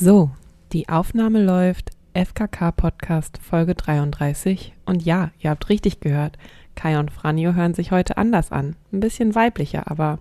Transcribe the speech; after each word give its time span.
So, 0.00 0.30
die 0.72 0.88
Aufnahme 0.88 1.42
läuft. 1.42 1.90
FKK 2.14 2.70
Podcast 2.70 3.36
Folge 3.42 3.74
33. 3.74 4.72
Und 4.86 5.04
ja, 5.04 5.32
ihr 5.40 5.50
habt 5.50 5.68
richtig 5.70 5.98
gehört. 5.98 6.38
Kai 6.76 7.00
und 7.00 7.10
Franjo 7.10 7.54
hören 7.54 7.74
sich 7.74 7.90
heute 7.90 8.16
anders 8.16 8.52
an. 8.52 8.76
Ein 8.92 9.00
bisschen 9.00 9.34
weiblicher, 9.34 9.90
aber 9.90 10.20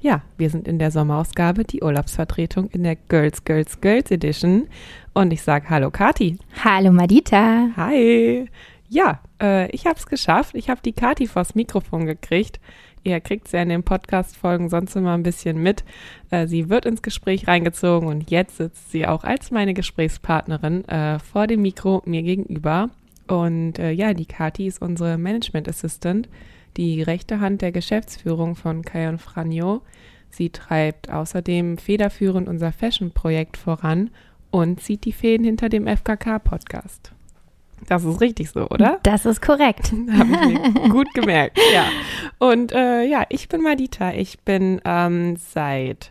ja, 0.00 0.22
wir 0.38 0.48
sind 0.48 0.66
in 0.66 0.78
der 0.78 0.90
Sommerausgabe, 0.90 1.64
die 1.64 1.82
Urlaubsvertretung 1.82 2.70
in 2.70 2.82
der 2.82 2.96
Girls, 2.96 3.44
Girls, 3.44 3.82
Girls 3.82 4.10
Edition. 4.10 4.68
Und 5.12 5.34
ich 5.34 5.42
sage 5.42 5.68
Hallo 5.68 5.90
Kati. 5.90 6.38
Hallo 6.64 6.90
Madita. 6.90 7.68
Hi. 7.76 8.48
Ja, 8.88 9.20
äh, 9.38 9.70
ich 9.70 9.84
habe 9.84 9.98
es 9.98 10.06
geschafft. 10.06 10.54
Ich 10.54 10.70
habe 10.70 10.80
die 10.82 10.94
Kati 10.94 11.26
vors 11.26 11.54
Mikrofon 11.54 12.06
gekriegt. 12.06 12.58
Ihr 13.02 13.20
kriegt 13.20 13.48
sie 13.48 13.56
ja 13.56 13.62
in 13.62 13.70
den 13.70 13.82
Podcast-Folgen 13.82 14.68
sonst 14.68 14.94
immer 14.94 15.14
ein 15.14 15.22
bisschen 15.22 15.62
mit. 15.62 15.84
Äh, 16.30 16.46
sie 16.46 16.68
wird 16.68 16.84
ins 16.84 17.02
Gespräch 17.02 17.48
reingezogen 17.48 18.08
und 18.08 18.30
jetzt 18.30 18.58
sitzt 18.58 18.90
sie 18.90 19.06
auch 19.06 19.24
als 19.24 19.50
meine 19.50 19.74
Gesprächspartnerin 19.74 20.86
äh, 20.86 21.18
vor 21.18 21.46
dem 21.46 21.62
Mikro 21.62 22.02
mir 22.04 22.22
gegenüber. 22.22 22.90
Und 23.26 23.78
äh, 23.78 23.92
ja, 23.92 24.12
die 24.12 24.26
Kati 24.26 24.66
ist 24.66 24.82
unsere 24.82 25.16
Management 25.16 25.68
Assistant, 25.68 26.28
die 26.76 27.02
rechte 27.02 27.40
Hand 27.40 27.62
der 27.62 27.72
Geschäftsführung 27.72 28.54
von 28.56 28.82
Kai 28.82 29.08
und 29.08 29.20
Franjo. 29.20 29.82
Sie 30.30 30.50
treibt 30.50 31.10
außerdem 31.10 31.78
federführend 31.78 32.48
unser 32.48 32.72
Fashion-Projekt 32.72 33.56
voran 33.56 34.10
und 34.50 34.80
zieht 34.80 35.04
die 35.04 35.12
Fäden 35.12 35.44
hinter 35.44 35.68
dem 35.68 35.86
FKK-Podcast. 35.86 37.12
Das 37.86 38.04
ist 38.04 38.20
richtig 38.20 38.50
so, 38.50 38.68
oder? 38.68 38.98
Das 39.02 39.24
ist 39.26 39.40
korrekt. 39.40 39.92
Habe 40.12 40.30
ich 40.32 40.74
mir 40.74 40.88
gut 40.90 41.12
gemerkt, 41.14 41.58
ja. 41.72 41.84
Und 42.40 42.72
äh, 42.72 43.04
ja, 43.04 43.26
ich 43.28 43.48
bin 43.50 43.60
Madita. 43.60 44.12
Ich 44.14 44.40
bin 44.40 44.80
ähm, 44.86 45.36
seit 45.36 46.10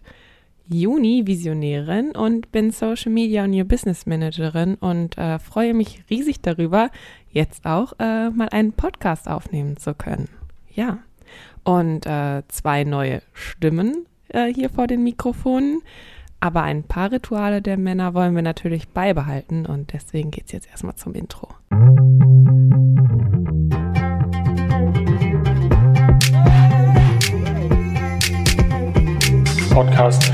Juni 0.67 1.25
Visionärin 1.25 2.11
und 2.11 2.51
bin 2.51 2.69
Social 2.69 3.11
Media 3.11 3.45
und 3.45 3.49
New 3.49 3.65
Business 3.65 4.05
Managerin 4.05 4.75
und 4.75 5.17
äh, 5.17 5.39
freue 5.39 5.73
mich 5.73 6.03
riesig 6.11 6.41
darüber, 6.41 6.91
jetzt 7.31 7.65
auch 7.65 7.93
äh, 7.97 8.29
mal 8.29 8.47
einen 8.49 8.73
Podcast 8.73 9.27
aufnehmen 9.27 9.77
zu 9.77 9.95
können. 9.95 10.29
Ja. 10.71 10.99
Und 11.63 12.05
äh, 12.05 12.43
zwei 12.47 12.83
neue 12.83 13.23
Stimmen 13.33 14.05
äh, 14.27 14.53
hier 14.53 14.69
vor 14.69 14.85
den 14.85 15.03
Mikrofonen. 15.03 15.81
Aber 16.39 16.61
ein 16.61 16.83
paar 16.83 17.11
Rituale 17.11 17.63
der 17.63 17.77
Männer 17.77 18.13
wollen 18.13 18.35
wir 18.35 18.43
natürlich 18.43 18.87
beibehalten 18.89 19.65
und 19.65 19.93
deswegen 19.93 20.29
geht 20.29 20.45
es 20.45 20.51
jetzt 20.51 20.69
erstmal 20.69 20.95
zum 20.95 21.15
Intro. 21.15 21.49
Podcast. 29.69 30.31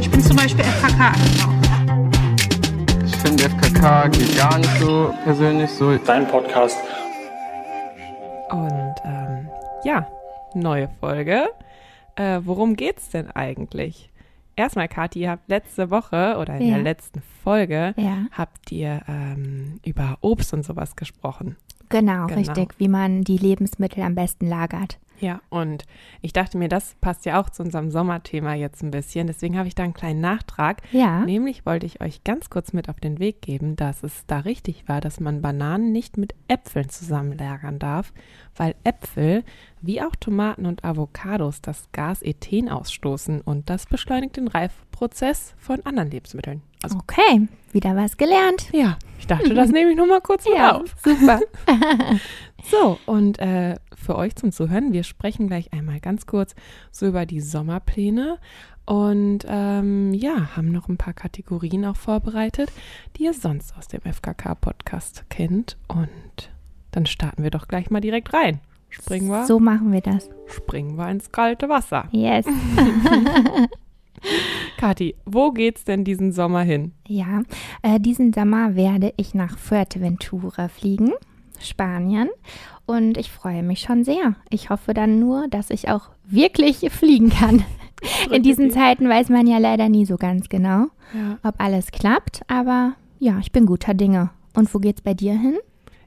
Ich 0.00 0.10
bin 0.10 0.20
zum 0.20 0.36
Beispiel 0.36 0.64
FKK 0.64 1.12
Ich 3.04 3.16
finde 3.16 3.44
FKK 3.44 4.08
geht 4.08 4.36
gar 4.36 4.58
nicht 4.58 4.70
so 4.80 5.12
persönlich 5.24 5.70
so. 5.70 5.96
Dein 5.98 6.26
Podcast. 6.28 6.78
Und 8.50 8.94
ähm, 9.04 9.48
ja, 9.84 10.06
neue 10.54 10.88
Folge. 11.00 11.48
Äh, 12.16 12.40
worum 12.44 12.76
geht's 12.76 13.10
denn 13.10 13.30
eigentlich? 13.30 14.10
Erstmal, 14.54 14.88
Kathi, 14.88 15.20
ihr 15.20 15.30
habt 15.30 15.48
letzte 15.48 15.90
Woche 15.90 16.36
oder 16.38 16.56
in 16.56 16.68
Ja. 16.68 16.74
der 16.76 16.82
letzten 16.84 17.20
Folge 17.44 17.92
Ja, 17.96 18.26
habt 18.32 18.72
ihr 18.72 19.02
ähm, 19.06 19.80
über 19.84 20.16
Obst 20.22 20.54
und 20.54 20.64
sowas 20.64 20.96
gesprochen. 20.96 21.56
genau, 21.90 22.26
Genau. 22.26 22.38
richtig, 22.38 22.74
wie 22.78 22.88
man 22.88 23.22
die 23.22 23.36
Lebensmittel 23.36 24.02
am 24.02 24.14
besten 24.14 24.46
lagert. 24.48 24.98
Ja, 25.20 25.40
und 25.48 25.84
ich 26.22 26.32
dachte 26.32 26.58
mir, 26.58 26.68
das 26.68 26.94
passt 27.00 27.24
ja 27.26 27.40
auch 27.40 27.48
zu 27.50 27.62
unserem 27.62 27.90
Sommerthema 27.90 28.54
jetzt 28.54 28.82
ein 28.82 28.90
bisschen. 28.90 29.26
Deswegen 29.26 29.56
habe 29.58 29.68
ich 29.68 29.74
da 29.74 29.82
einen 29.84 29.94
kleinen 29.94 30.20
Nachtrag. 30.20 30.82
Ja, 30.92 31.20
Nämlich 31.24 31.64
wollte 31.66 31.86
ich 31.86 32.00
euch 32.00 32.24
ganz 32.24 32.50
kurz 32.50 32.72
mit 32.72 32.88
auf 32.88 33.00
den 33.00 33.18
Weg 33.18 33.40
geben, 33.42 33.76
dass 33.76 34.02
es 34.02 34.24
da 34.26 34.40
richtig 34.40 34.88
war, 34.88 35.00
dass 35.00 35.20
man 35.20 35.42
Bananen 35.42 35.92
nicht 35.92 36.16
mit 36.16 36.34
Äpfeln 36.48 36.88
zusammenlagern 36.88 37.78
darf, 37.78 38.12
weil 38.56 38.74
Äpfel, 38.84 39.44
wie 39.82 40.02
auch 40.02 40.16
Tomaten 40.16 40.66
und 40.66 40.84
Avocados, 40.84 41.60
das 41.60 41.88
Gas 41.92 42.22
Ethen 42.22 42.68
ausstoßen 42.68 43.40
und 43.40 43.70
das 43.70 43.86
beschleunigt 43.86 44.36
den 44.36 44.48
Reifprozess 44.48 45.54
von 45.58 45.84
anderen 45.84 46.10
Lebensmitteln. 46.10 46.62
Also, 46.82 46.98
okay, 46.98 47.48
wieder 47.72 47.96
was 47.96 48.16
gelernt. 48.16 48.68
ja, 48.72 48.96
ich 49.18 49.26
dachte, 49.26 49.54
das 49.54 49.70
nehme 49.72 49.90
ich 49.90 49.96
nur 49.96 50.06
mal 50.06 50.20
kurz 50.20 50.44
mit 50.44 50.54
Ja, 50.56 50.76
auf. 50.76 50.94
super. 51.02 51.40
So, 52.70 52.98
und 53.06 53.38
äh, 53.38 53.76
für 53.94 54.16
euch 54.16 54.34
zum 54.36 54.52
Zuhören, 54.52 54.92
wir 54.92 55.04
sprechen 55.04 55.46
gleich 55.46 55.72
einmal 55.72 56.00
ganz 56.00 56.26
kurz 56.26 56.54
so 56.90 57.06
über 57.06 57.26
die 57.26 57.40
Sommerpläne 57.40 58.38
und 58.86 59.40
ähm, 59.48 60.12
ja, 60.14 60.56
haben 60.56 60.70
noch 60.72 60.88
ein 60.88 60.96
paar 60.96 61.12
Kategorien 61.14 61.84
auch 61.84 61.96
vorbereitet, 61.96 62.70
die 63.16 63.24
ihr 63.24 63.34
sonst 63.34 63.76
aus 63.76 63.88
dem 63.88 64.00
FKK-Podcast 64.02 65.24
kennt. 65.28 65.76
Und 65.88 66.50
dann 66.92 67.06
starten 67.06 67.42
wir 67.42 67.50
doch 67.50 67.68
gleich 67.68 67.90
mal 67.90 68.00
direkt 68.00 68.32
rein. 68.32 68.60
Springen 68.88 69.28
wir, 69.28 69.44
So 69.46 69.58
machen 69.60 69.92
wir 69.92 70.00
das. 70.00 70.30
springen 70.46 70.96
wir 70.96 71.08
ins 71.10 71.30
kalte 71.32 71.68
Wasser. 71.68 72.08
Yes. 72.12 72.46
Kathi, 74.78 75.14
wo 75.24 75.52
geht's 75.52 75.84
denn 75.84 76.04
diesen 76.04 76.32
Sommer 76.32 76.62
hin? 76.62 76.92
Ja, 77.06 77.42
äh, 77.82 78.00
diesen 78.00 78.32
Sommer 78.32 78.74
werde 78.74 79.12
ich 79.16 79.34
nach 79.34 79.58
Fuerteventura 79.58 80.68
fliegen, 80.68 81.12
Spanien. 81.60 82.28
Und 82.86 83.16
ich 83.18 83.30
freue 83.32 83.62
mich 83.62 83.80
schon 83.80 84.04
sehr. 84.04 84.36
Ich 84.50 84.70
hoffe 84.70 84.94
dann 84.94 85.18
nur, 85.18 85.48
dass 85.48 85.70
ich 85.70 85.88
auch 85.88 86.10
wirklich 86.24 86.78
fliegen 86.90 87.30
kann. 87.30 87.64
In 88.30 88.42
diesen. 88.42 88.70
Zeiten 88.70 89.08
weiß 89.08 89.28
man 89.30 89.46
ja 89.46 89.58
leider 89.58 89.88
nie 89.88 90.04
so 90.06 90.16
ganz 90.16 90.48
genau, 90.48 90.86
Ja. 91.14 91.38
ob 91.42 91.54
alles 91.58 91.90
klappt. 91.90 92.42
Aber 92.46 92.92
ja, 93.18 93.38
ich 93.40 93.52
bin 93.52 93.66
guter 93.66 93.94
Dinge. 93.94 94.30
Und 94.54 94.72
wo 94.74 94.78
geht's 94.78 95.00
bei 95.02 95.14
dir 95.14 95.32
hin? 95.32 95.56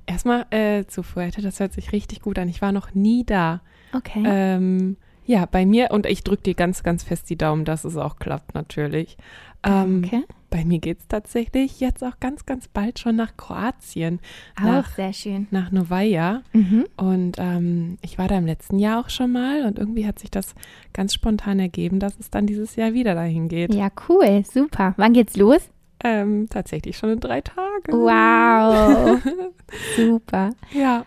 Erstmal 0.05 0.45
äh, 0.51 0.85
zu 0.85 1.03
Fuerte, 1.03 1.41
das 1.41 1.59
hört 1.59 1.73
sich 1.73 1.91
richtig 1.91 2.21
gut 2.21 2.39
an. 2.39 2.47
Ich 2.49 2.61
war 2.61 2.71
noch 2.71 2.93
nie 2.93 3.23
da. 3.25 3.61
Okay. 3.93 4.23
Ähm, 4.25 4.97
ja, 5.29 5.45
bei 5.45 5.63
mir, 5.63 5.91
und 5.91 6.07
ich 6.07 6.23
drücke 6.23 6.41
dir 6.41 6.53
ganz, 6.55 6.81
ganz 6.81 7.03
fest 7.03 7.29
die 7.29 7.37
Daumen, 7.37 7.63
dass 7.63 7.85
es 7.85 7.97
auch 7.97 8.15
klappt, 8.15 8.55
natürlich. 8.55 9.15
Ähm, 9.61 10.01
okay. 10.03 10.23
Bei 10.49 10.65
mir 10.65 10.79
geht 10.79 11.01
es 11.01 11.07
tatsächlich 11.07 11.79
jetzt 11.79 12.03
auch 12.03 12.19
ganz, 12.19 12.47
ganz 12.47 12.67
bald 12.67 12.97
schon 12.97 13.15
nach 13.15 13.37
Kroatien, 13.37 14.21
Auch 14.59 14.63
nach, 14.63 14.95
sehr 14.95 15.13
schön. 15.13 15.45
nach 15.51 15.69
Novaja. 15.71 16.41
Mhm. 16.53 16.87
Und 16.97 17.35
ähm, 17.37 17.99
ich 18.01 18.17
war 18.17 18.27
da 18.27 18.39
im 18.39 18.47
letzten 18.47 18.79
Jahr 18.79 19.01
auch 19.01 19.11
schon 19.11 19.31
mal 19.31 19.65
und 19.65 19.77
irgendwie 19.77 20.07
hat 20.07 20.17
sich 20.17 20.31
das 20.31 20.55
ganz 20.93 21.13
spontan 21.13 21.59
ergeben, 21.59 21.99
dass 21.99 22.17
es 22.17 22.31
dann 22.31 22.47
dieses 22.47 22.75
Jahr 22.75 22.93
wieder 22.93 23.13
dahin 23.13 23.49
geht. 23.49 23.71
Ja, 23.75 23.89
cool, 24.09 24.43
super. 24.51 24.95
Wann 24.97 25.13
geht's 25.13 25.37
los? 25.37 25.61
Ähm, 26.03 26.47
tatsächlich 26.49 26.97
schon 26.97 27.11
in 27.11 27.19
drei 27.19 27.41
Tagen. 27.41 27.91
Wow, 27.91 29.21
super. 29.95 30.49
Ja, 30.73 31.05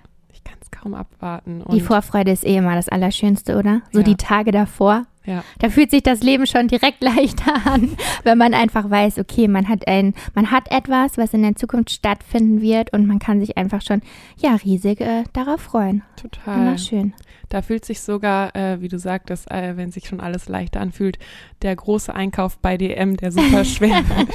kaum 0.72 0.94
abwarten. 0.94 1.62
Und 1.62 1.74
Die 1.76 1.80
Vorfreude 1.80 2.32
ist 2.32 2.44
eh 2.44 2.56
immer 2.56 2.74
das 2.74 2.88
Allerschönste, 2.88 3.56
oder? 3.56 3.82
So 3.92 4.00
Ja. 4.00 4.04
die 4.04 4.16
Tage 4.16 4.50
davor. 4.50 5.04
ja, 5.24 5.44
Da 5.60 5.68
fühlt 5.70 5.90
sich 5.92 6.02
das 6.02 6.22
Leben 6.22 6.46
schon 6.48 6.66
direkt 6.66 7.00
leichter 7.04 7.54
an, 7.64 7.90
wenn 8.24 8.36
man 8.38 8.54
einfach 8.54 8.90
weiß, 8.90 9.18
okay, 9.18 9.46
man 9.46 9.68
hat 9.68 9.86
ein, 9.86 10.14
man 10.34 10.50
hat 10.50 10.70
etwas, 10.72 11.16
was 11.18 11.32
in 11.34 11.42
der 11.42 11.54
Zukunft 11.54 11.90
stattfinden 11.90 12.60
wird 12.60 12.92
und 12.92 13.06
man 13.06 13.20
kann 13.20 13.38
sich 13.38 13.56
einfach 13.56 13.82
schon, 13.82 14.02
ja, 14.38 14.56
riesig 14.56 15.00
äh, 15.00 15.22
darauf 15.32 15.60
freuen. 15.60 16.02
total. 16.16 16.56
Immer 16.66 16.78
schön. 16.78 17.14
Da 17.50 17.60
fühlt 17.60 17.84
sich 17.84 18.00
sogar, 18.00 18.56
äh, 18.56 18.80
wie 18.80 18.88
du 18.88 18.98
sagtest, 18.98 19.50
äh, 19.50 19.76
wenn 19.76 19.92
sich 19.92 20.08
schon 20.08 20.20
alles 20.20 20.48
leichter 20.48 20.80
anfühlt, 20.80 21.18
der 21.60 21.76
große 21.76 22.12
Einkauf 22.14 22.56
bei 22.58 22.78
DM, 22.78 23.16
der 23.18 23.30
super 23.30 23.64
schwer 23.66 23.96
wird. 24.08 24.28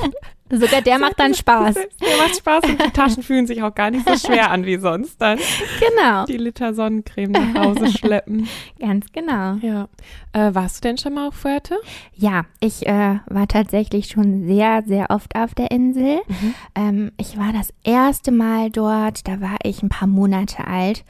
Sogar 0.50 0.82
der 0.82 1.00
macht 1.00 1.20
dann 1.20 1.34
Spaß. 1.34 1.76
Der 2.08 2.18
macht 2.18 2.38
Spaß 2.38 2.64
und 2.66 2.82
die 2.82 2.92
Taschen 2.92 3.24
fühlen 3.24 3.48
sich 3.48 3.62
auch 3.62 3.74
gar 3.74 3.92
nicht 3.92 4.08
so 4.08 4.16
schwer 4.28 4.52
an 4.52 4.66
wie 4.66 4.78
sonst 4.78 5.22
dann. 5.22 5.40
Genau, 5.80 6.26
Die 6.26 6.38
Liter 6.38 6.74
Sonnencreme 6.74 7.32
nach 7.32 7.66
Hause 7.66 7.92
schleppen. 7.92 8.48
ganz 8.80 9.12
genau. 9.12 9.56
Ja. 9.62 9.88
Äh, 10.34 10.54
warst 10.54 10.78
du 10.78 10.88
denn 10.88 10.98
schon 10.98 11.14
mal 11.16 11.28
auf 11.30 11.36
Fuerte? 11.36 11.78
Ja, 12.14 12.46
ich 12.60 12.86
äh, 12.88 13.20
war 13.26 13.48
tatsächlich 13.48 14.08
schon 14.08 14.48
sehr, 14.48 14.84
sehr 14.86 15.10
oft 15.10 15.36
auf 15.36 15.54
der 15.56 15.72
Insel. 15.72 16.20
Mhm. 16.28 16.54
Ähm, 16.76 17.12
ich 17.18 17.38
war 17.38 17.52
das 17.54 17.74
erste 17.84 18.32
Mal 18.32 18.70
dort, 18.70 19.28
da 19.28 19.42
war 19.42 19.58
ich 19.64 19.84
ein 19.84 19.90
paar 19.90 20.08
Monate 20.08 20.68
alt 20.68 21.04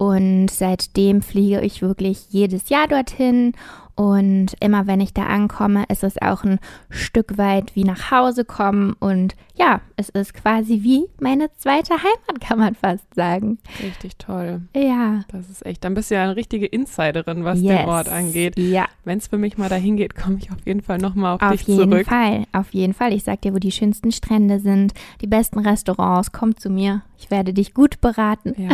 und 0.00 0.48
seitdem 0.50 1.20
fliege 1.20 1.60
ich 1.60 1.82
wirklich 1.82 2.28
jedes 2.30 2.70
Jahr 2.70 2.88
dorthin 2.88 3.52
und 3.96 4.54
immer 4.60 4.86
wenn 4.86 5.00
ich 5.00 5.12
da 5.12 5.24
ankomme, 5.26 5.84
ist 5.90 6.02
es 6.04 6.16
auch 6.22 6.42
ein 6.42 6.58
Stück 6.88 7.36
weit 7.36 7.76
wie 7.76 7.84
nach 7.84 8.10
Hause 8.10 8.46
kommen 8.46 8.94
und 8.98 9.34
ja, 9.56 9.82
es 9.96 10.08
ist 10.08 10.32
quasi 10.32 10.82
wie 10.82 11.04
meine 11.20 11.50
zweite 11.58 11.92
Heimat, 11.92 12.40
kann 12.40 12.58
man 12.58 12.74
fast 12.74 13.04
sagen. 13.14 13.58
Richtig 13.82 14.16
toll. 14.16 14.62
Ja. 14.74 15.24
Das 15.30 15.50
ist 15.50 15.66
echt. 15.66 15.84
Dann 15.84 15.92
bist 15.92 16.10
du 16.10 16.14
ja 16.14 16.22
eine 16.22 16.34
richtige 16.36 16.64
Insiderin, 16.64 17.44
was 17.44 17.60
yes. 17.60 17.76
den 17.80 17.88
Ort 17.88 18.08
angeht. 18.08 18.58
Ja, 18.58 18.86
Wenn 19.04 19.18
es 19.18 19.26
für 19.26 19.36
mich 19.36 19.58
mal 19.58 19.68
dahin 19.68 19.98
geht, 19.98 20.14
komme 20.16 20.38
ich 20.40 20.50
auf 20.50 20.64
jeden 20.64 20.80
Fall 20.80 20.96
nochmal 20.96 21.34
auf, 21.34 21.42
auf 21.42 21.50
dich 21.50 21.66
jeden 21.66 21.90
zurück. 21.90 22.06
Fall, 22.06 22.46
auf 22.52 22.72
jeden 22.72 22.94
Fall. 22.94 23.12
Ich 23.12 23.24
sag 23.24 23.42
dir, 23.42 23.52
wo 23.52 23.58
die 23.58 23.70
schönsten 23.72 24.12
Strände 24.12 24.60
sind, 24.60 24.94
die 25.20 25.26
besten 25.26 25.58
Restaurants, 25.58 26.32
komm 26.32 26.56
zu 26.56 26.70
mir. 26.70 27.02
Ich 27.18 27.30
werde 27.30 27.52
dich 27.52 27.74
gut 27.74 28.00
beraten. 28.00 28.54
Ja, 28.56 28.70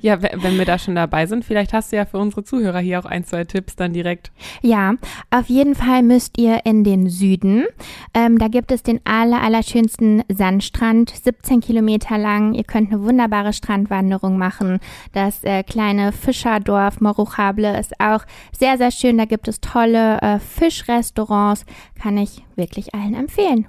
ja 0.00 0.22
we- 0.22 0.42
wenn 0.42 0.55
wenn 0.56 0.66
wir 0.66 0.72
da 0.72 0.78
schon 0.78 0.94
dabei 0.94 1.26
sind, 1.26 1.44
vielleicht 1.44 1.74
hast 1.74 1.92
du 1.92 1.96
ja 1.96 2.06
für 2.06 2.16
unsere 2.16 2.42
Zuhörer 2.42 2.78
hier 2.78 2.98
auch 2.98 3.04
ein, 3.04 3.24
zwei 3.24 3.44
Tipps 3.44 3.76
dann 3.76 3.92
direkt. 3.92 4.32
Ja, 4.62 4.94
auf 5.30 5.48
jeden 5.48 5.74
Fall 5.74 6.02
müsst 6.02 6.38
ihr 6.38 6.64
in 6.64 6.82
den 6.82 7.10
Süden. 7.10 7.66
Ähm, 8.14 8.38
da 8.38 8.48
gibt 8.48 8.72
es 8.72 8.82
den 8.82 9.00
aller, 9.04 9.42
allerschönsten 9.42 10.22
Sandstrand, 10.28 11.10
17 11.10 11.60
Kilometer 11.60 12.16
lang. 12.16 12.54
Ihr 12.54 12.64
könnt 12.64 12.90
eine 12.90 13.02
wunderbare 13.02 13.52
Strandwanderung 13.52 14.38
machen. 14.38 14.78
Das 15.12 15.44
äh, 15.44 15.62
kleine 15.62 16.12
Fischerdorf 16.12 17.00
Moruchable 17.02 17.78
ist 17.78 18.00
auch 18.00 18.24
sehr, 18.56 18.78
sehr 18.78 18.90
schön. 18.90 19.18
Da 19.18 19.26
gibt 19.26 19.48
es 19.48 19.60
tolle 19.60 20.20
äh, 20.22 20.38
Fischrestaurants. 20.38 21.66
Kann 22.00 22.16
ich 22.16 22.42
wirklich 22.54 22.94
allen 22.94 23.14
empfehlen. 23.14 23.66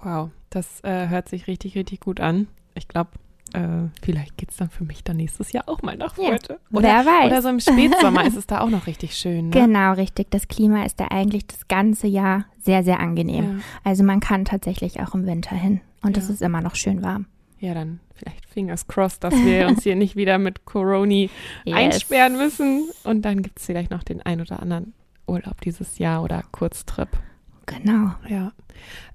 Wow, 0.00 0.30
das 0.50 0.80
äh, 0.84 1.08
hört 1.08 1.28
sich 1.28 1.48
richtig, 1.48 1.76
richtig 1.76 1.98
gut 1.98 2.20
an. 2.20 2.46
Ich 2.74 2.86
glaube, 2.86 3.10
äh, 3.54 3.88
vielleicht 4.02 4.36
geht 4.36 4.50
es 4.50 4.56
dann 4.56 4.70
für 4.70 4.84
mich 4.84 5.02
dann 5.04 5.16
nächstes 5.16 5.52
Jahr 5.52 5.68
auch 5.68 5.82
mal 5.82 5.96
nach 5.96 6.16
Ja, 6.18 6.30
heute. 6.30 6.58
wer 6.70 7.04
weiß. 7.06 7.26
Oder 7.26 7.42
so 7.42 7.48
im 7.48 7.60
Spätsommer 7.60 8.24
ist 8.26 8.36
es 8.36 8.46
da 8.46 8.60
auch 8.60 8.70
noch 8.70 8.86
richtig 8.86 9.14
schön. 9.16 9.46
Ne? 9.48 9.50
Genau, 9.50 9.92
richtig. 9.92 10.30
Das 10.30 10.48
Klima 10.48 10.84
ist 10.84 11.00
da 11.00 11.06
eigentlich 11.10 11.46
das 11.46 11.68
ganze 11.68 12.06
Jahr 12.06 12.44
sehr, 12.58 12.82
sehr 12.84 13.00
angenehm. 13.00 13.58
Ja. 13.58 13.64
Also 13.84 14.04
man 14.04 14.20
kann 14.20 14.44
tatsächlich 14.44 15.00
auch 15.00 15.14
im 15.14 15.26
Winter 15.26 15.54
hin 15.56 15.80
und 16.02 16.16
es 16.16 16.28
Ja. 16.28 16.34
ist 16.34 16.42
immer 16.42 16.60
noch 16.60 16.74
schön 16.76 17.02
warm. 17.02 17.26
ja, 17.58 17.74
dann 17.74 18.00
vielleicht 18.14 18.46
fingers 18.46 18.86
crossed, 18.88 19.22
dass 19.24 19.34
wir 19.34 19.66
uns 19.68 19.82
hier 19.82 19.96
nicht 19.96 20.16
wieder 20.16 20.38
mit 20.38 20.64
Coroni 20.64 21.30
einsperren 21.66 22.36
müssen. 22.36 22.88
Und 23.04 23.22
dann 23.22 23.42
gibt 23.42 23.58
es 23.58 23.66
vielleicht 23.66 23.90
noch 23.90 24.02
den 24.02 24.22
ein 24.22 24.40
oder 24.40 24.60
anderen 24.60 24.94
Urlaub 25.26 25.60
dieses 25.60 25.98
Jahr 25.98 26.22
oder 26.22 26.42
Kurztrip. 26.52 27.08
Genau. 27.70 28.12
Ja. 28.28 28.52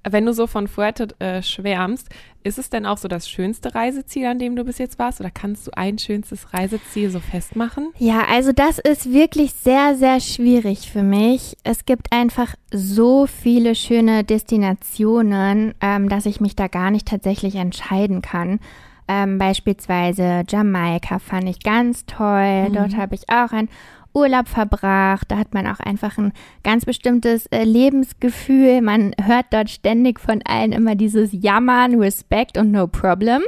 Wenn 0.07 0.25
du 0.25 0.33
so 0.33 0.45
von 0.47 0.67
Fuerte 0.67 1.07
äh, 1.19 1.41
schwärmst, 1.41 2.09
ist 2.43 2.59
es 2.59 2.69
denn 2.69 2.85
auch 2.85 2.99
so 2.99 3.07
das 3.07 3.27
schönste 3.27 3.73
Reiseziel, 3.73 4.27
an 4.27 4.37
dem 4.37 4.55
du 4.55 4.63
bis 4.63 4.77
jetzt 4.77 4.99
warst? 4.99 5.19
Oder 5.19 5.31
kannst 5.31 5.65
du 5.65 5.71
ein 5.75 5.97
schönstes 5.97 6.53
Reiseziel 6.53 7.09
so 7.09 7.19
festmachen? 7.19 7.91
Ja, 7.97 8.25
also 8.29 8.51
das 8.51 8.77
ist 8.77 9.11
wirklich 9.11 9.53
sehr, 9.53 9.95
sehr 9.95 10.19
schwierig 10.19 10.91
für 10.91 11.01
mich. 11.01 11.57
Es 11.63 11.85
gibt 11.85 12.11
einfach 12.11 12.55
so 12.71 13.25
viele 13.25 13.73
schöne 13.73 14.23
Destinationen, 14.23 15.73
ähm, 15.81 16.07
dass 16.07 16.27
ich 16.27 16.39
mich 16.39 16.55
da 16.55 16.67
gar 16.67 16.91
nicht 16.91 17.07
tatsächlich 17.07 17.55
entscheiden 17.55 18.21
kann. 18.21 18.59
Ähm, 19.07 19.39
beispielsweise 19.39 20.43
Jamaika 20.47 21.19
fand 21.19 21.49
ich 21.49 21.59
ganz 21.61 22.05
toll. 22.05 22.69
Dort 22.71 22.95
habe 22.95 23.15
ich 23.15 23.29
auch 23.29 23.51
einen 23.51 23.69
Urlaub 24.15 24.47
verbracht. 24.47 25.29
Da 25.29 25.37
hat 25.37 25.53
man 25.53 25.67
auch 25.67 25.79
einfach 25.79 26.17
ein 26.17 26.33
ganz 26.63 26.85
bestimmtes 26.85 27.45
äh, 27.47 27.63
Lebensgefühl. 27.63 28.81
Man 28.81 29.13
hört 29.21 29.47
dort 29.51 29.69
ständig 29.69 30.19
von 30.19 30.41
allen 30.45 30.71
immer 30.71 30.95
dieses 30.95 31.29
Jammern, 31.31 31.99
Respect 31.99 32.57
und 32.57 32.71
No 32.71 32.87
Problem. 32.87 33.41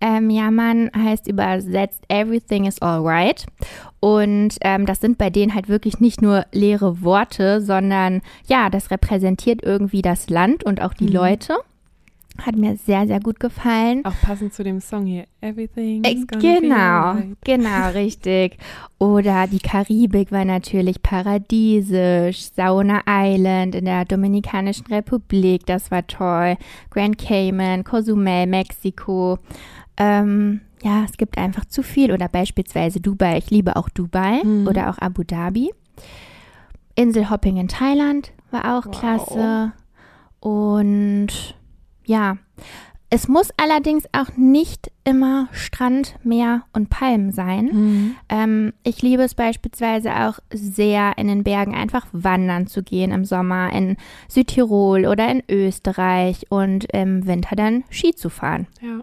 Ähm, 0.00 0.30
Jammern 0.30 0.90
heißt 0.96 1.28
übersetzt 1.28 2.04
Everything 2.08 2.66
is 2.66 2.82
alright. 2.82 3.46
Und 4.00 4.56
ähm, 4.60 4.84
das 4.84 5.00
sind 5.00 5.16
bei 5.16 5.30
denen 5.30 5.54
halt 5.54 5.68
wirklich 5.68 6.00
nicht 6.00 6.20
nur 6.20 6.44
leere 6.52 7.02
Worte, 7.02 7.60
sondern 7.60 8.20
ja, 8.46 8.68
das 8.68 8.90
repräsentiert 8.90 9.62
irgendwie 9.62 10.02
das 10.02 10.28
Land 10.28 10.64
und 10.64 10.82
auch 10.82 10.92
die 10.92 11.06
Leute. 11.06 11.56
Hat 12.44 12.56
mir 12.56 12.76
sehr, 12.76 13.06
sehr 13.06 13.20
gut 13.20 13.38
gefallen. 13.38 14.04
Auch 14.04 14.14
passend 14.20 14.52
zu 14.52 14.64
dem 14.64 14.80
Song 14.80 15.06
hier. 15.06 15.26
Everything 15.40 16.02
Äh, 16.02 16.16
Genau, 16.26 16.74
alright. 16.76 17.36
genau, 17.44 17.88
richtig. 17.94 18.58
Oder 18.98 19.46
die 19.46 19.60
Karibik 19.60 20.32
war 20.32 20.44
natürlich 20.44 21.02
paradiesisch. 21.02 22.50
Sauna 22.56 23.02
Island 23.06 23.76
in 23.76 23.84
der 23.84 24.04
Dominikanischen 24.04 24.86
Republik, 24.88 25.66
das 25.66 25.90
war 25.92 26.04
toll. 26.06 26.56
Grand 26.90 27.16
Cayman, 27.18 27.84
Cozumel, 27.84 28.46
Mexiko. 28.48 29.38
Ähm, 29.96 30.62
ja, 30.82 31.04
es 31.04 31.16
gibt 31.16 31.38
einfach 31.38 31.64
zu 31.66 31.84
viel. 31.84 32.10
Oder 32.12 32.26
beispielsweise 32.28 33.00
Dubai. 33.00 33.38
Ich 33.38 33.50
liebe 33.50 33.76
auch 33.76 33.88
Dubai 33.88 34.42
Mhm. 34.42 34.66
oder 34.66 34.90
auch 34.90 34.98
Abu 34.98 35.22
Dhabi. 35.22 35.70
Inselhopping 36.96 37.56
in 37.56 37.68
Thailand 37.68 38.32
war 38.50 38.76
auch 38.78 38.86
Wow. 38.86 38.98
klasse. 38.98 39.72
Und 40.40 41.28
ja, 42.12 42.36
es 43.14 43.28
muss 43.28 43.50
allerdings 43.58 44.04
auch 44.12 44.36
nicht 44.38 44.90
immer 45.04 45.48
Strand, 45.52 46.14
Meer 46.24 46.62
und 46.72 46.88
Palmen 46.88 47.30
sein. 47.30 47.66
Mhm. 47.66 48.14
Ähm, 48.30 48.72
ich 48.84 49.02
liebe 49.02 49.22
es 49.22 49.34
beispielsweise 49.34 50.10
auch 50.14 50.38
sehr, 50.50 51.12
in 51.18 51.26
den 51.28 51.44
Bergen 51.44 51.74
einfach 51.74 52.06
wandern 52.12 52.66
zu 52.68 52.82
gehen 52.82 53.10
im 53.12 53.26
Sommer 53.26 53.70
in 53.72 53.96
Südtirol 54.28 55.04
oder 55.06 55.28
in 55.30 55.42
Österreich 55.50 56.46
und 56.48 56.86
im 56.92 57.26
Winter 57.26 57.54
dann 57.54 57.84
Ski 57.90 58.14
zu 58.14 58.30
fahren. 58.30 58.66
Ja. 58.80 59.00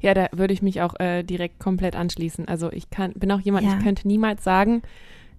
Ja, 0.00 0.14
da 0.14 0.26
würde 0.32 0.52
ich 0.52 0.60
mich 0.62 0.82
auch 0.82 1.00
äh, 1.00 1.22
direkt 1.22 1.58
komplett 1.58 1.96
anschließen. 1.96 2.46
Also 2.48 2.70
ich 2.70 2.90
kann, 2.90 3.12
bin 3.14 3.32
auch 3.32 3.40
jemand, 3.40 3.66
Ja. 3.66 3.76
ich 3.78 3.82
könnte 3.82 4.06
niemals 4.06 4.44
sagen, 4.44 4.82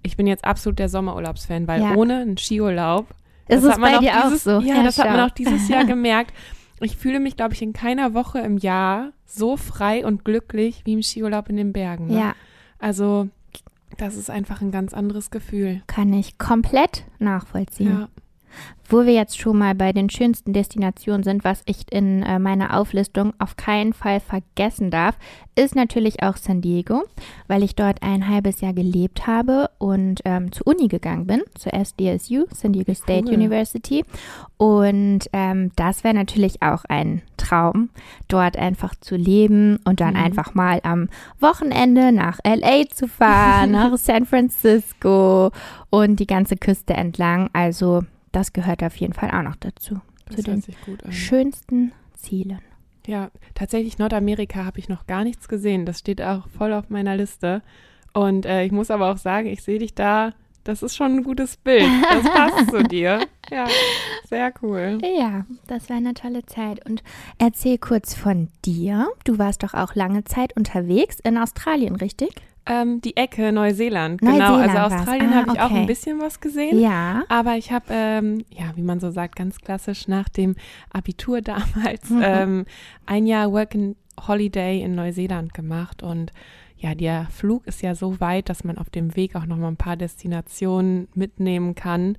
ich 0.02 0.18
bin 0.18 0.26
jetzt 0.28 0.44
absolut 0.46 0.80
der 0.80 0.90
Sommerurlaubsfan, 0.90 1.68
weil 1.68 1.82
Ja. 1.82 1.94
ohne 1.96 2.18
einen 2.22 2.38
Skiurlaub 2.38 3.06
Ist 3.48 3.64
das 3.64 3.76
es 3.76 3.80
bei 3.82 3.96
auch 3.98 4.02
dir 4.02 4.18
auch 4.20 4.24
dieses, 4.26 4.44
so? 4.44 4.60
Ja, 4.62 4.78
Ja, 4.78 4.84
das 4.84 4.98
hat 4.98 5.06
man 5.12 5.18
schau. 5.20 5.26
auch 5.28 5.30
dieses 5.32 5.70
Jahr 5.70 5.86
gemerkt. 5.96 6.34
Ich 6.84 6.98
fühle 6.98 7.20
mich, 7.20 7.36
glaube 7.36 7.54
ich, 7.54 7.62
in 7.62 7.74
keiner 7.74 8.14
Woche 8.14 8.40
im 8.40 8.58
Jahr 8.58 9.12
so 9.26 9.58
frei 9.58 10.06
und 10.06 10.24
glücklich 10.26 10.82
wie 10.86 10.94
im 10.94 11.02
Skiurlaub 11.04 11.50
in 11.50 11.58
den 11.58 11.74
Bergen. 11.74 12.08
Ne? 12.08 12.20
Ja, 12.20 12.36
Also, 12.80 13.30
das 13.98 14.16
ist 14.16 14.30
einfach 14.30 14.62
ein 14.62 14.72
ganz 14.72 14.94
anderes 14.94 15.32
Gefühl. 15.32 15.82
kann 15.88 16.14
ich 16.14 16.38
komplett 16.38 17.04
nachvollziehen. 17.20 17.90
Ja. 17.90 18.08
Wo 18.90 19.06
wir 19.06 19.14
jetzt 19.14 19.40
schon 19.40 19.58
mal 19.58 19.74
bei 19.76 19.94
den 19.94 20.10
schönsten 20.10 20.52
Destinationen 20.54 21.24
sind, 21.24 21.44
was 21.44 21.64
ich 21.66 21.92
in 21.92 22.22
äh, 22.22 22.38
meiner 22.38 22.78
Auflistung 22.78 23.34
auf 23.40 23.56
keinen 23.56 23.94
Fall 23.94 24.20
vergessen 24.20 24.92
darf, 24.92 25.18
ist 25.56 25.74
natürlich 25.76 26.22
auch 26.22 26.36
San 26.36 26.62
Diego, 26.62 27.04
weil 27.48 27.64
ich 27.64 27.76
dort 27.76 28.04
ein 28.04 28.28
halbes 28.28 28.60
Jahr 28.62 28.74
gelebt 28.74 29.26
habe 29.26 29.70
und 29.78 30.20
ähm, 30.26 30.52
zur 30.52 30.68
Uni 30.68 30.90
gegangen 30.90 31.26
bin, 31.26 31.42
zur 31.58 31.74
SDSU, 31.74 32.46
San 32.54 32.74
Diego 32.74 32.94
State 32.94 33.26
Cool. 33.28 33.36
University. 33.36 34.04
Und 34.58 35.22
ähm, 35.32 35.72
das 35.76 36.04
wäre 36.04 36.14
natürlich 36.14 36.62
auch 36.62 36.84
ein 36.86 37.22
Traum, 37.38 37.90
dort 38.28 38.58
einfach 38.58 38.96
zu 39.00 39.16
leben 39.16 39.80
und 39.86 40.02
dann 40.02 40.14
Mhm. 40.14 40.20
einfach 40.24 40.54
mal 40.54 40.80
am 40.84 41.10
Wochenende 41.40 42.12
nach 42.12 42.40
LA 42.46 42.88
zu 42.90 43.08
fahren, 43.08 43.72
nach 43.72 43.98
San 43.98 44.26
Francisco 44.26 45.52
und 45.90 46.20
die 46.20 46.28
ganze 46.28 46.58
Küste 46.58 46.94
entlang. 46.94 47.50
Also 47.54 48.04
das 48.34 48.52
gehört 48.52 48.84
auf 48.84 48.96
jeden 48.98 49.14
Fall 49.14 49.32
auch 49.32 49.44
noch 49.44 49.56
dazu. 49.56 50.02
Das 50.26 50.38
Zu 50.38 50.44
den 50.44 50.64
schönsten 51.12 51.94
Zielen. 52.16 52.60
Ja, 53.06 53.32
tatsächlich 53.54 53.98
Nordamerika 53.98 54.66
habe 54.66 54.80
ich 54.80 54.90
noch 54.90 55.08
gar 55.08 55.24
nichts 55.24 55.48
gesehen. 55.48 55.86
Das 55.86 56.00
steht 56.00 56.22
auch 56.22 56.48
voll 56.50 56.74
auf 56.74 56.90
meiner 56.90 57.16
Liste. 57.16 57.62
Und 58.14 58.46
äh, 58.46 58.64
ich 58.64 58.72
muss 58.72 58.92
aber 58.92 59.12
auch 59.12 59.18
sagen, 59.18 59.48
ich 59.48 59.64
sehe 59.64 59.80
dich 59.80 59.94
da. 59.94 60.34
Das 60.64 60.82
ist 60.82 60.96
schon 60.96 61.18
ein 61.18 61.24
gutes 61.24 61.58
Bild. 61.58 61.90
Das 62.10 62.24
passt 62.34 62.72
zu 62.72 62.84
dir. 62.84 63.28
Ja, 63.52 63.68
sehr 64.30 64.54
cool. 64.62 65.00
Ja, 65.20 65.46
das 65.68 65.90
war 65.90 65.98
eine 65.98 66.14
tolle 66.14 66.46
Zeit. 66.46 66.86
Und 66.88 67.04
erzähl 67.38 67.78
kurz 67.78 68.14
von 68.14 68.48
dir. 68.64 69.10
Du 69.26 69.38
warst 69.38 69.64
doch 69.64 69.74
auch 69.74 69.96
lange 69.96 70.24
Zeit 70.24 70.56
unterwegs 70.56 71.20
in 71.20 71.38
Australien, 71.38 71.98
richtig? 71.98 72.34
Ähm, 72.66 73.02
die 73.02 73.18
Ecke 73.18 73.52
Neuseeland. 73.52 74.22
genau. 74.22 74.32
Neuseeland 74.58 74.78
Also. 74.80 74.96
Australien 74.96 75.34
Ah, 75.34 75.36
habe 75.36 75.52
ich 75.54 75.60
auch 75.60 75.66
okay. 75.72 75.80
ein 75.82 75.86
bisschen 75.86 76.22
was 76.22 76.40
gesehen. 76.40 76.80
Ja. 76.80 77.24
Aber 77.28 77.58
ich 77.58 77.72
habe, 77.72 77.86
ähm, 77.90 78.46
ja, 78.50 78.72
wie 78.76 78.82
man 78.84 79.00
so 79.02 79.12
sagt, 79.12 79.36
ganz 79.36 79.58
klassisch 79.60 80.08
nach 80.08 80.30
dem 80.30 80.56
Abitur 80.92 81.42
damals 81.42 82.10
Mhm. 82.10 82.22
ähm, 82.24 82.66
ein 83.06 83.26
Jahr 83.28 83.52
Work 83.52 83.76
and 83.76 83.98
Holiday 84.28 84.82
in 84.82 84.96
Neuseeland 84.96 85.54
gemacht. 85.54 86.04
Und 86.04 86.32
ja, 86.78 86.96
der 86.96 87.28
Flug 87.32 87.66
ist 87.68 87.82
ja 87.82 87.96
so 87.96 88.20
weit, 88.22 88.48
dass 88.50 88.64
man 88.64 88.78
auf 88.78 88.90
dem 88.90 89.16
Weg 89.16 89.36
auch 89.36 89.46
noch 89.46 89.58
mal 89.58 89.68
ein 89.70 89.78
paar 89.78 89.98
Destinationen 89.98 91.08
mitnehmen 91.16 91.76
kann. 91.76 92.18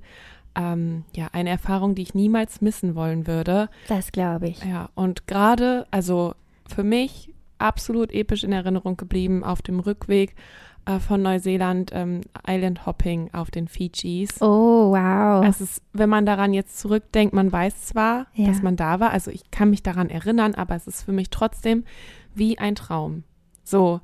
Ähm, 0.55 1.03
ja, 1.15 1.27
eine 1.33 1.49
Erfahrung, 1.49 1.95
die 1.95 2.01
ich 2.03 2.13
niemals 2.13 2.61
missen 2.61 2.95
wollen 2.95 3.27
würde. 3.27 3.69
Das 3.87 4.11
glaube 4.11 4.47
ich. 4.47 4.63
Ja, 4.63 4.89
und 4.95 5.27
gerade, 5.27 5.85
also 5.91 6.33
für 6.67 6.83
mich 6.83 7.31
absolut 7.57 8.11
episch 8.11 8.43
in 8.43 8.51
Erinnerung 8.51 8.97
geblieben 8.97 9.43
auf 9.43 9.61
dem 9.61 9.79
Rückweg 9.79 10.35
äh, 10.85 10.99
von 10.99 11.21
Neuseeland, 11.21 11.91
ähm, 11.93 12.21
Island 12.47 12.85
Hopping 12.85 13.29
auf 13.33 13.49
den 13.51 13.67
Fidschis. 13.67 14.41
Oh, 14.41 14.91
wow. 14.91 15.45
Es 15.45 15.61
ist, 15.61 15.81
wenn 15.93 16.09
man 16.09 16.25
daran 16.25 16.53
jetzt 16.53 16.79
zurückdenkt, 16.79 17.33
man 17.33 17.51
weiß 17.51 17.85
zwar, 17.85 18.27
Ja. 18.33 18.47
dass 18.47 18.61
man 18.61 18.75
da 18.75 18.99
war, 18.99 19.11
also 19.11 19.31
ich 19.31 19.49
kann 19.51 19.69
mich 19.69 19.83
daran 19.83 20.09
erinnern, 20.09 20.53
aber 20.55 20.75
es 20.75 20.87
ist 20.87 21.03
für 21.03 21.11
mich 21.11 21.29
trotzdem 21.29 21.83
wie 22.35 22.57
ein 22.59 22.75
Traum. 22.75 23.23
So, 23.63 24.01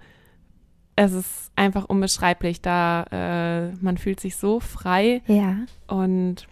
es 0.96 1.14
ist 1.14 1.52
einfach 1.56 1.86
unbeschreiblich, 1.86 2.62
da 2.62 3.04
äh, 3.12 3.72
man 3.82 3.98
fühlt 3.98 4.20
sich 4.20 4.36
so 4.36 4.60
frei 4.60 5.22
ja. 5.28 5.56
und 5.88 6.48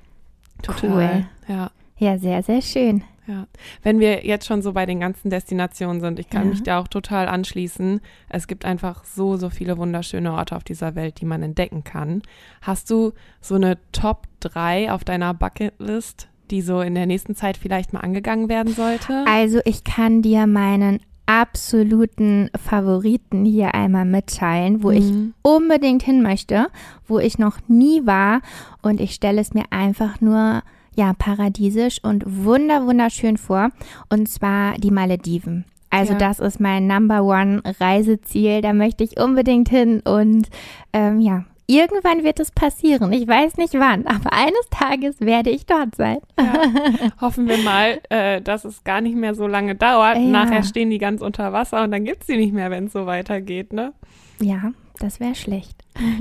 total. 0.61 1.25
Cool. 1.47 1.55
Ja, 1.55 1.71
Ja, 1.97 2.17
sehr, 2.17 2.43
sehr 2.43 2.61
schön. 2.61 3.03
Ja. 3.29 3.47
Wenn 3.83 3.99
wir 3.99 4.25
jetzt 4.25 4.47
schon 4.47 4.61
so 4.61 4.73
bei 4.73 4.85
den 4.85 4.99
ganzen 4.99 5.29
Destinationen 5.29 6.01
sind, 6.01 6.19
ich 6.19 6.29
kann 6.29 6.43
Ja. 6.45 6.49
mich 6.49 6.63
da 6.63 6.79
auch 6.79 6.87
total 6.87 7.27
anschließen. 7.27 8.01
Es 8.27 8.47
gibt 8.47 8.65
einfach 8.65 9.03
so, 9.05 9.37
so 9.37 9.49
viele 9.49 9.77
wunderschöne 9.77 10.33
Orte 10.33 10.55
auf 10.55 10.63
dieser 10.63 10.95
Welt, 10.95 11.21
die 11.21 11.25
man 11.25 11.43
entdecken 11.43 11.83
kann. 11.83 12.21
Hast 12.61 12.89
du 12.89 13.13
so 13.39 13.55
eine 13.55 13.77
Top 13.91 14.27
3 14.39 14.91
auf 14.91 15.03
deiner 15.03 15.33
Bucketlist, 15.33 16.27
die 16.49 16.61
so 16.61 16.81
in 16.81 16.95
der 16.95 17.05
nächsten 17.05 17.35
Zeit 17.35 17.57
vielleicht 17.57 17.93
mal 17.93 17.99
angegangen 18.01 18.49
werden 18.49 18.73
sollte? 18.73 19.23
Also 19.27 19.59
ich 19.65 19.83
kann 19.83 20.21
dir 20.23 20.47
meinen 20.47 20.99
absoluten 21.27 22.49
Favoriten 22.59 23.45
hier 23.45 23.75
einmal 23.75 24.05
mitteilen, 24.05 24.81
wo 24.81 24.89
ich 24.89 25.03
Mhm. 25.11 25.33
unbedingt 25.43 26.01
hin 26.01 26.23
möchte, 26.23 26.67
wo 27.07 27.19
ich 27.19 27.37
noch 27.37 27.57
nie 27.67 28.05
war 28.07 28.41
und 28.81 28.99
ich 28.99 29.13
stelle 29.13 29.39
es 29.39 29.53
mir 29.53 29.65
einfach 29.69 30.21
nur 30.21 30.63
ja 30.99 31.13
paradiesisch 31.17 32.03
und 32.03 32.23
wunder 32.45 32.85
wunderschön 32.85 33.37
vor 33.37 33.69
und 34.09 34.27
zwar 34.29 34.73
die 34.77 34.91
Malediven. 34.91 35.63
Also 35.89 36.11
Ja. 36.13 36.19
das 36.19 36.39
ist 36.39 36.59
mein 36.59 36.85
Number 36.87 37.23
One 37.23 37.61
Reiseziel, 37.79 38.61
da 38.61 38.73
möchte 38.73 39.03
ich 39.03 39.19
unbedingt 39.19 39.69
hin 39.69 40.01
und 40.01 40.49
ähm, 40.93 41.19
ja. 41.19 41.45
Irgendwann 41.71 42.23
wird 42.23 42.39
es 42.39 42.49
passieren. 42.49 43.13
Ich 43.13 43.27
weiß 43.27 43.57
nicht 43.57 43.75
wann, 43.75 44.07
aber 44.07 44.33
eines 44.33 44.65
Tages 44.71 45.19
werde 45.19 45.51
ich 45.51 45.67
dort 45.67 45.93
sein. 45.93 46.17
Hoffen 47.21 47.47
wir 47.47 47.59
mal, 47.59 47.99
äh, 48.09 48.41
dass 48.41 48.65
es 48.65 48.83
gar 48.83 49.01
nicht 49.01 49.15
mehr 49.15 49.35
so 49.35 49.45
lange 49.45 49.75
dauert. 49.75 50.15
Ja. 50.17 50.23
Nachher 50.23 50.63
stehen 50.63 50.89
die 50.89 50.97
ganz 50.97 51.21
unter 51.21 51.53
Wasser 51.53 51.83
und 51.83 51.91
dann 51.91 52.05
gibt 52.05 52.21
es 52.21 52.25
die 52.25 52.37
nicht 52.37 52.53
mehr, 52.55 52.71
wenn 52.71 52.85
es 52.87 52.93
so 52.93 53.05
weitergeht, 53.05 53.71
ne? 53.71 53.93
Ja, 54.41 54.71
das 54.97 55.19
wäre 55.19 55.35
schlecht. 55.35 55.75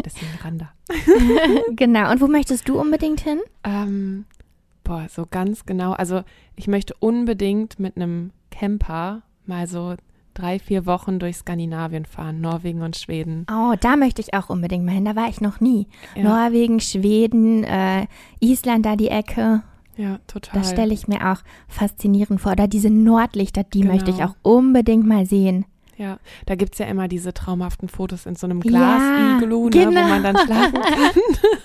Deswegen 0.05 0.33
Randa. 0.45 0.69
genau. 1.71 2.11
Und 2.13 2.21
wo 2.21 2.27
möchtest 2.27 2.69
du 2.69 2.79
unbedingt 2.79 3.21
hin? 3.23 3.39
Ähm, 3.65 4.27
boah, 4.89 5.07
so 5.09 5.27
ganz 5.31 5.67
genau. 5.67 5.93
Also 5.93 6.23
ich 6.57 6.67
möchte 6.67 6.95
unbedingt 6.99 7.79
mit 7.79 7.97
einem 7.97 8.31
Camper 8.51 9.23
mal 9.47 9.67
so 9.67 9.95
drei, 10.35 10.59
vier 10.59 10.87
Wochen 10.87 11.19
durch 11.19 11.37
Skandinavien 11.37 12.05
fahren, 12.07 12.41
Norwegen 12.41 12.83
und 12.83 12.97
Schweden. 12.97 13.45
Oh, 13.53 13.75
da 13.81 13.97
möchte 13.97 14.23
ich 14.23 14.35
auch 14.35 14.49
unbedingt 14.51 14.85
mal 14.85 14.93
hin. 14.93 15.05
Da 15.05 15.15
war 15.17 15.29
ich 15.29 15.41
noch 15.41 15.61
nie. 15.61 15.89
Ja, 16.17 16.23
Norwegen, 16.23 16.81
Schweden, 16.81 17.65
äh, 17.65 18.07
Island, 18.41 18.87
da 18.87 18.97
die 18.97 19.09
Ecke. 19.09 19.63
ja 19.97 20.19
total. 20.27 20.61
Das 20.61 20.71
stelle 20.71 20.95
ich 20.95 21.07
mir 21.09 21.33
auch 21.33 21.43
faszinierend 21.67 22.41
vor. 22.41 22.53
Oder 22.53 22.69
diese 22.69 22.89
Nordlichter, 22.91 23.65
die 23.65 23.81
Genau. 23.81 23.93
möchte 23.95 24.11
ich 24.11 24.23
auch 24.23 24.35
unbedingt 24.43 25.07
mal 25.07 25.27
sehen. 25.27 25.67
Ja, 25.99 26.19
da 26.47 26.55
gibt 26.55 26.75
es 26.75 26.79
ja 26.79 26.87
immer 26.87 27.09
diese 27.09 27.35
traumhaften 27.35 27.89
Fotos 27.89 28.25
in 28.25 28.37
so 28.37 28.47
einem 28.47 28.63
Ja, 28.63 28.71
Glas-Iglu, 28.71 29.65
ne, 29.65 29.71
genau. 29.71 30.01
wo 30.05 30.09
man 30.09 30.23
dann 30.23 30.37
schlafen 30.39 30.81
kann. 30.81 31.11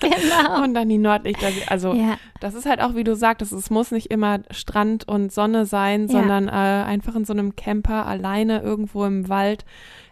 Genau. 0.00 0.62
Und 0.64 0.74
dann 0.74 0.88
die 0.88 0.98
Nordlichter. 0.98 1.46
Also 1.68 1.94
Ja, 1.94 2.18
das 2.40 2.54
ist 2.54 2.66
halt 2.66 2.80
auch, 2.82 2.94
wie 2.94 3.04
du 3.04 3.14
sagtest, 3.16 3.52
es 3.52 3.70
muss 3.70 3.90
nicht 3.90 4.10
immer 4.10 4.40
Strand 4.50 5.06
und 5.08 5.32
Sonne 5.32 5.64
sein, 5.66 6.08
Ja. 6.08 6.18
sondern 6.20 6.48
äh, 6.48 6.50
einfach 6.50 7.14
in 7.14 7.24
so 7.24 7.32
einem 7.32 7.56
Camper 7.56 8.06
alleine 8.06 8.60
irgendwo 8.60 9.04
im 9.04 9.28
Wald 9.28 9.64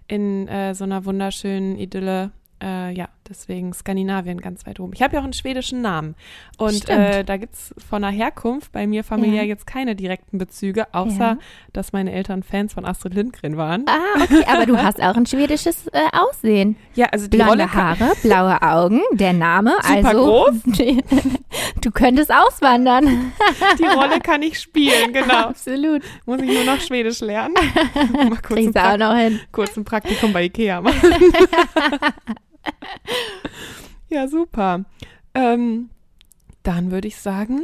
in 0.09 0.49
äh, 0.49 0.75
so 0.75 0.85
einer 0.85 1.05
wunderschönen 1.05 1.77
Idylle. 1.77 2.31
Äh, 2.63 2.93
ja, 2.95 3.09
deswegen 3.33 3.73
Skandinavien 3.73 4.41
ganz 4.41 4.67
weit 4.67 4.79
oben. 4.81 4.93
Ich 4.95 5.03
habe 5.03 5.15
ja 5.15 5.21
auch 5.21 5.25
einen 5.25 5.33
schwedischen 5.33 5.81
Namen. 5.81 6.15
Und 6.59 6.89
äh, 6.89 7.25
da 7.25 7.37
gibt 7.37 7.55
es 7.55 7.75
von 7.89 8.03
der 8.03 8.11
Herkunft 8.11 8.73
bei 8.73 8.87
mir 8.87 9.03
familiär 9.05 9.43
Ja. 9.43 9.49
jetzt 9.49 9.67
keine 9.67 9.97
direkten 9.97 10.39
Bezüge, 10.39 10.93
außer 10.95 11.19
Ja. 11.19 11.39
dass 11.73 11.93
meine 11.93 12.13
Eltern 12.13 12.43
Fans 12.43 12.75
von 12.75 12.85
Astrid 12.85 13.15
Lindgren 13.15 13.57
waren. 13.57 13.85
Ah, 13.89 14.23
okay, 14.23 14.45
aber 14.47 14.67
du 14.67 14.77
hast 14.83 15.01
auch 15.03 15.17
ein 15.17 15.27
schwedisches 15.27 15.87
äh, 15.89 15.99
Aussehen. 16.13 16.77
Ja, 16.95 17.07
also 17.07 17.27
die 17.29 17.41
Rolle 17.41 17.67
Blonde 17.67 17.73
kann, 17.73 18.01
Haare, 18.01 18.13
blaue 18.23 18.63
Augen, 18.63 19.01
der 19.13 19.33
Name. 19.33 19.73
Super 19.83 20.09
also, 20.09 20.25
groß. 20.25 20.55
du 21.83 21.91
könntest 21.91 22.31
auswandern. 22.33 23.33
die 23.79 23.85
Rolle 23.87 24.21
kann 24.21 24.43
ich 24.43 24.61
spielen, 24.61 25.13
genau. 25.13 25.49
Absolut. 25.49 26.03
Muss 26.27 26.41
ich 26.43 26.53
nur 26.53 26.65
noch 26.65 26.81
Schwedisch 26.81 27.21
lernen. 27.21 27.55
Mal 28.13 28.39
kurz 28.47 28.77
ein, 28.77 28.77
auch 28.77 28.97
noch 28.99 29.17
hin. 29.17 29.41
kurz 29.51 29.77
ein 29.77 29.85
Praktikum 29.85 30.33
bei 30.33 30.45
Ikea 30.45 30.81
machen. 30.81 31.13
Ja, 34.09 34.29
super. 34.29 34.85
Ähm, 35.35 35.91
dann 36.63 36.91
würde 36.91 37.09
ich 37.09 37.17
sagen, 37.17 37.61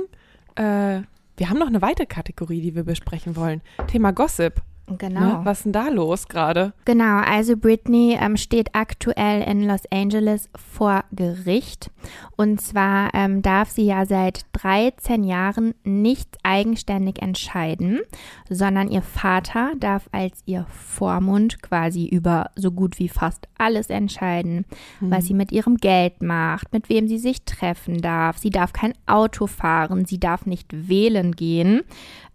äh, 0.55 1.03
wir 1.37 1.49
haben 1.49 1.59
noch 1.59 1.69
eine 1.69 1.83
weitere 1.83 2.07
Kategorie, 2.07 2.61
die 2.61 2.75
wir 2.75 2.85
besprechen 2.85 3.37
wollen. 3.37 3.63
Thema 3.87 4.13
Gossip. 4.13 4.61
Genau. 4.97 5.21
Ne? 5.21 5.41
Was 5.45 5.59
ist 5.59 5.65
denn 5.65 5.73
da 5.73 5.89
los 5.89 6.29
gerade? 6.29 6.73
Genau, 6.85 7.19
also 7.19 7.57
Britney 7.57 8.17
ähm, 8.21 8.37
steht 8.37 8.75
aktuell 8.75 9.43
in 9.43 9.67
Los 9.67 9.83
Angeles 9.91 10.49
vor 10.57 11.05
Gericht. 11.13 11.91
Und 12.37 12.61
zwar 12.61 13.11
ähm, 13.15 13.43
darf 13.43 13.71
sie 13.71 13.87
ja 13.87 14.07
seit 14.07 14.47
13 14.53 15.25
Jahren 15.25 15.75
nicht 15.85 16.39
eigenständig 16.43 17.21
entscheiden, 17.21 18.01
sondern 18.49 18.89
ihr 18.89 19.03
Vater 19.03 19.73
darf 19.79 20.09
als 20.13 20.41
ihr 20.47 20.67
Vormund 20.69 21.63
quasi 21.63 22.07
über 22.07 22.51
so 22.55 22.71
gut 22.71 22.99
wie 22.99 23.09
fast 23.09 23.49
alles 23.59 23.91
entscheiden, 23.91 24.65
was 25.01 25.27
sie 25.27 25.35
mit 25.35 25.53
ihrem 25.53 25.77
Geld 25.77 26.23
macht, 26.23 26.73
mit 26.73 26.89
wem 26.89 27.09
sie 27.09 27.19
sich 27.19 27.43
treffen 27.45 28.01
darf. 28.01 28.39
Sie 28.39 28.51
darf 28.51 28.73
kein 28.73 28.95
Auto 29.07 29.47
fahren, 29.47 30.05
sie 30.05 30.21
darf 30.21 30.47
nicht 30.47 30.89
wählen 30.89 31.33
gehen. 31.33 31.83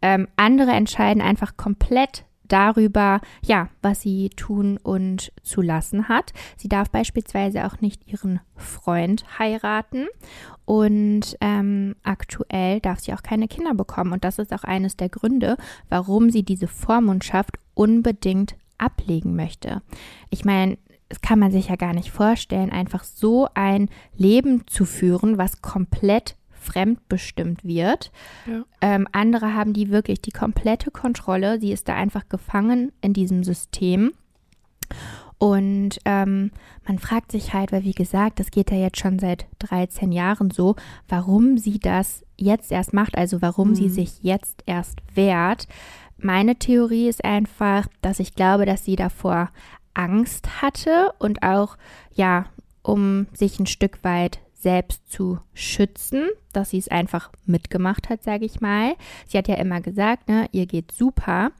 Ähm, 0.03 0.27
andere 0.35 0.71
entscheiden 0.71 1.21
einfach 1.21 1.55
komplett 1.55 2.25
darüber, 2.49 3.21
ja, 3.41 3.69
was 3.81 4.01
sie 4.01 4.29
tun 4.29 4.77
und 4.83 5.31
zu 5.41 5.61
lassen 5.61 6.09
hat. 6.09 6.33
Sie 6.57 6.67
darf 6.67 6.89
beispielsweise 6.89 7.65
auch 7.65 7.79
nicht 7.79 8.05
ihren 8.05 8.41
Freund 8.57 9.25
heiraten 9.39 10.07
und 10.65 11.37
ähm, 11.39 11.95
aktuell 12.03 12.81
darf 12.81 12.99
sie 12.99 13.13
auch 13.13 13.23
keine 13.23 13.47
Kinder 13.47 13.73
bekommen. 13.73 14.11
Und 14.11 14.25
das 14.25 14.39
ist 14.39 14.53
auch 14.53 14.65
eines 14.65 14.97
der 14.97 15.09
Gründe, 15.09 15.57
warum 15.89 16.29
sie 16.29 16.43
diese 16.43 16.67
Vormundschaft 16.67 17.57
unbedingt 17.73 18.55
ablegen 18.77 19.37
möchte. 19.37 19.81
Ich 20.29 20.43
meine, 20.43 20.77
das 21.07 21.21
kann 21.21 21.39
man 21.39 21.51
sich 21.51 21.69
ja 21.69 21.75
gar 21.75 21.93
nicht 21.93 22.11
vorstellen, 22.11 22.71
einfach 22.71 23.05
so 23.05 23.47
ein 23.53 23.89
Leben 24.17 24.67
zu 24.67 24.83
führen, 24.83 25.37
was 25.37 25.61
komplett 25.61 26.35
fremdbestimmt 26.63 27.63
wird. 27.63 28.11
Ja. 28.47 28.63
Ähm, 28.81 29.07
andere 29.11 29.53
haben 29.53 29.73
die 29.73 29.89
wirklich 29.91 30.21
die 30.21 30.31
komplette 30.31 30.89
Kontrolle. 30.91 31.59
Sie 31.59 31.71
ist 31.71 31.87
da 31.87 31.95
einfach 31.95 32.27
gefangen 32.29 32.91
in 33.01 33.13
diesem 33.13 33.43
System. 33.43 34.13
Und 35.37 35.99
ähm, 36.05 36.51
man 36.87 36.99
fragt 36.99 37.31
sich 37.31 37.53
halt, 37.53 37.71
weil 37.71 37.83
wie 37.83 37.93
gesagt, 37.93 38.39
das 38.39 38.51
geht 38.51 38.71
ja 38.71 38.77
jetzt 38.77 38.99
schon 38.99 39.19
seit 39.19 39.45
13 39.59 40.11
Jahren 40.11 40.51
so, 40.51 40.75
warum 41.09 41.57
sie 41.57 41.79
das 41.79 42.23
jetzt 42.37 42.71
erst 42.71 42.93
macht, 42.93 43.17
also 43.17 43.41
warum 43.41 43.75
sie 43.75 43.85
Mhm. 43.85 43.89
sich 43.93 44.23
jetzt 44.23 44.63
erst 44.65 44.99
wehrt. 45.13 45.67
Meine 46.17 46.55
Theorie 46.55 47.09
ist 47.09 47.25
einfach, 47.25 47.87
dass 48.01 48.19
ich 48.19 48.35
glaube, 48.35 48.65
dass 48.65 48.85
sie 48.85 48.95
davor 48.95 49.49
Angst 49.93 50.61
hatte 50.61 51.11
und 51.19 51.43
auch, 51.43 51.77
ja, 52.13 52.45
um 52.81 53.27
sich 53.33 53.59
ein 53.59 53.65
Stück 53.65 54.03
weit 54.03 54.39
selbst 54.63 55.11
zu 55.11 55.39
schützen, 55.53 56.29
dass 56.53 56.71
sie 56.71 56.77
es 56.79 56.87
einfach 56.87 57.31
mitgemacht 57.45 58.09
hat, 58.09 58.23
sage 58.23 58.45
ich 58.45 58.61
mal. 58.61 58.95
Sie 59.27 59.37
hat 59.37 59.47
ja 59.47 59.55
immer 59.55 59.81
gesagt, 59.81 60.29
ne, 60.29 60.47
ihr 60.51 60.65
geht 60.65 60.91
super. 60.91 61.51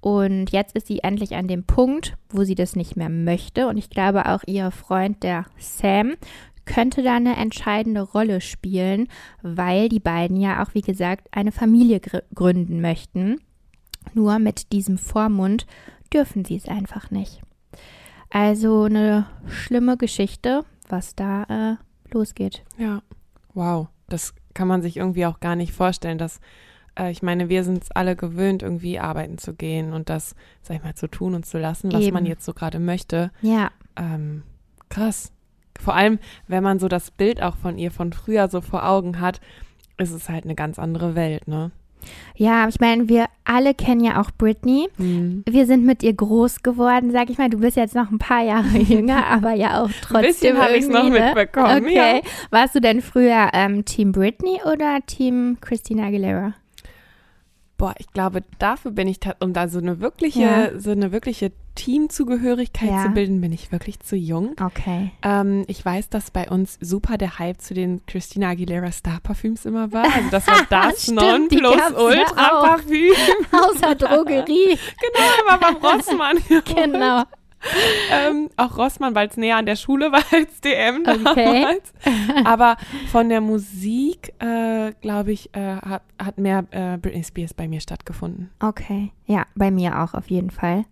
Und 0.00 0.50
jetzt 0.50 0.76
ist 0.76 0.86
sie 0.86 1.00
endlich 1.00 1.34
an 1.34 1.48
dem 1.48 1.64
Punkt, 1.64 2.16
wo 2.28 2.44
sie 2.44 2.54
das 2.54 2.76
nicht 2.76 2.96
mehr 2.96 3.08
möchte. 3.08 3.68
Und 3.68 3.78
ich 3.78 3.90
glaube 3.90 4.26
auch 4.26 4.42
ihr 4.46 4.70
Freund, 4.70 5.22
der 5.22 5.46
Sam, 5.58 6.14
könnte 6.66 7.02
da 7.02 7.16
eine 7.16 7.36
entscheidende 7.36 8.02
Rolle 8.02 8.42
spielen, 8.42 9.08
weil 9.40 9.88
die 9.88 10.00
beiden 10.00 10.36
ja 10.36 10.62
auch, 10.62 10.74
wie 10.74 10.82
gesagt, 10.82 11.26
eine 11.30 11.50
Familie 11.50 11.98
gr 11.98 12.22
gründen 12.34 12.82
möchten. 12.82 13.40
Nur 14.12 14.38
mit 14.38 14.72
diesem 14.72 14.98
Vormund 14.98 15.66
dürfen 16.12 16.44
sie 16.44 16.56
es 16.56 16.68
einfach 16.68 17.10
nicht. 17.10 17.40
Also 18.30 18.84
eine 18.84 19.26
schlimme 19.46 19.96
Geschichte, 19.96 20.64
was 20.88 21.14
da 21.14 21.44
äh, 21.44 21.87
losgeht. 22.14 22.64
Ja. 22.76 23.02
Wow. 23.54 23.88
Das 24.08 24.34
kann 24.54 24.68
man 24.68 24.82
sich 24.82 24.96
irgendwie 24.96 25.26
auch 25.26 25.40
gar 25.40 25.56
nicht 25.56 25.72
vorstellen, 25.72 26.18
dass 26.18 26.40
äh, 26.98 27.10
ich 27.10 27.22
meine, 27.22 27.48
wir 27.48 27.64
sind 27.64 27.82
es 27.82 27.90
alle 27.90 28.16
gewöhnt, 28.16 28.62
irgendwie 28.62 28.98
arbeiten 28.98 29.38
zu 29.38 29.54
gehen 29.54 29.92
und 29.92 30.08
das, 30.08 30.34
sag 30.62 30.76
ich 30.76 30.82
mal, 30.82 30.94
zu 30.94 31.08
tun 31.08 31.34
und 31.34 31.46
zu 31.46 31.58
lassen, 31.58 31.92
was 31.92 32.02
Eben. 32.02 32.14
man 32.14 32.26
jetzt 32.26 32.44
so 32.44 32.52
gerade 32.54 32.78
möchte. 32.78 33.30
Ja, 33.40 33.70
Ähm, 33.96 34.42
krass. 34.88 35.32
Vor 35.80 35.94
allem, 35.94 36.18
wenn 36.48 36.62
man 36.62 36.78
so 36.78 36.88
das 36.88 37.10
Bild 37.10 37.42
auch 37.42 37.56
von 37.56 37.78
ihr 37.78 37.90
von 37.90 38.12
früher 38.12 38.48
so 38.48 38.60
vor 38.60 38.84
Augen 38.88 39.20
hat, 39.20 39.40
ist 39.96 40.12
es 40.12 40.28
halt 40.28 40.44
eine 40.44 40.54
ganz 40.54 40.78
andere 40.78 41.14
Welt, 41.14 41.46
ne? 41.48 41.70
Ja, 42.36 42.68
ich 42.68 42.78
meine, 42.80 43.08
wir 43.08 43.26
alle 43.44 43.74
kennen 43.74 44.02
ja 44.02 44.20
auch 44.20 44.30
Britney. 44.36 44.88
Mhm. 44.98 45.42
Wir 45.48 45.66
sind 45.66 45.84
mit 45.84 46.02
ihr 46.02 46.12
groß 46.12 46.62
geworden, 46.62 47.10
sag 47.10 47.30
ich 47.30 47.38
mal. 47.38 47.50
Du 47.50 47.58
bist 47.58 47.76
jetzt 47.76 47.94
noch 47.94 48.10
ein 48.10 48.18
paar 48.18 48.42
Jahre 48.44 48.78
jünger, 48.78 49.26
aber 49.26 49.52
ja 49.54 49.82
auch 49.82 49.90
trotzdem. 50.02 50.22
bisschen 50.22 50.58
hab 50.58 50.70
ich's 50.72 50.88
noch 50.88 51.04
irgendwie, 51.04 51.18
ne? 51.20 51.32
mitbekommen, 51.34 51.84
Okay. 51.84 51.94
ja. 51.94 52.20
Warst 52.50 52.74
du 52.74 52.80
denn 52.80 53.00
früher 53.02 53.48
ähm, 53.52 53.84
Team 53.84 54.12
Britney 54.12 54.60
oder 54.64 54.98
Team 55.06 55.58
Christina 55.60 56.06
Aguilera? 56.06 56.54
Boah, 57.78 57.94
ich 57.98 58.08
glaube, 58.12 58.42
dafür 58.58 58.90
bin 58.90 59.08
ich, 59.08 59.20
um 59.40 59.52
da 59.54 59.68
so 59.68 59.78
eine 59.78 60.00
wirkliche, 60.00 60.40
Ja. 60.42 60.78
so 60.78 60.90
eine 60.90 61.12
wirkliche 61.12 61.52
Teamzugehörigkeit 61.76 62.90
Ja. 62.90 63.02
zu 63.04 63.10
bilden, 63.10 63.40
bin 63.40 63.52
ich 63.52 63.70
wirklich 63.70 64.00
zu 64.00 64.16
jung. 64.16 64.56
Okay. 64.60 65.12
Ähm, 65.22 65.64
ich 65.68 65.84
weiß, 65.84 66.08
dass 66.08 66.30
bei 66.30 66.48
uns 66.48 66.76
super 66.80 67.18
der 67.18 67.38
Hype 67.38 67.60
zu 67.60 67.74
den 67.74 68.04
Christina 68.06 68.48
Aguilera 68.50 68.90
Star 68.92 69.20
Parfüms 69.22 69.64
immer 69.64 69.92
war. 69.92 70.04
Also 70.04 70.28
das 70.30 70.46
war 70.48 70.66
das 70.70 71.06
ja 71.06 71.14
Nonplusultra 71.14 72.48
auch. 72.52 72.64
Parfüm. 72.66 73.12
Außer 73.52 73.94
Drogerie. 73.94 74.76
genau, 74.76 75.28
immer 75.42 75.58
beim 75.58 75.76
Rossmann. 75.76 76.38
genau. 76.74 77.22
ähm, 78.12 78.48
auch 78.56 78.76
Rossmann, 78.78 79.14
weil 79.14 79.28
es 79.28 79.36
näher 79.36 79.56
an 79.56 79.66
der 79.66 79.76
Schule 79.76 80.12
war 80.12 80.22
als 80.32 80.60
DM 80.60 81.02
Okay. 81.06 81.44
damals. 81.44 81.92
Aber 82.44 82.76
von 83.10 83.28
der 83.28 83.40
Musik, 83.40 84.32
äh, 84.38 84.92
glaube 85.00 85.32
ich, 85.32 85.54
äh, 85.54 85.76
hat, 85.76 86.02
hat 86.22 86.38
mehr 86.38 86.64
äh, 86.70 86.96
Britney 86.98 87.24
Spears 87.24 87.54
bei 87.54 87.68
mir 87.68 87.80
stattgefunden. 87.80 88.50
Okay. 88.60 89.12
Ja, 89.26 89.46
bei 89.54 89.70
mir 89.70 90.00
auch 90.00 90.14
auf 90.14 90.28
jeden 90.30 90.50
Fall. 90.50 90.84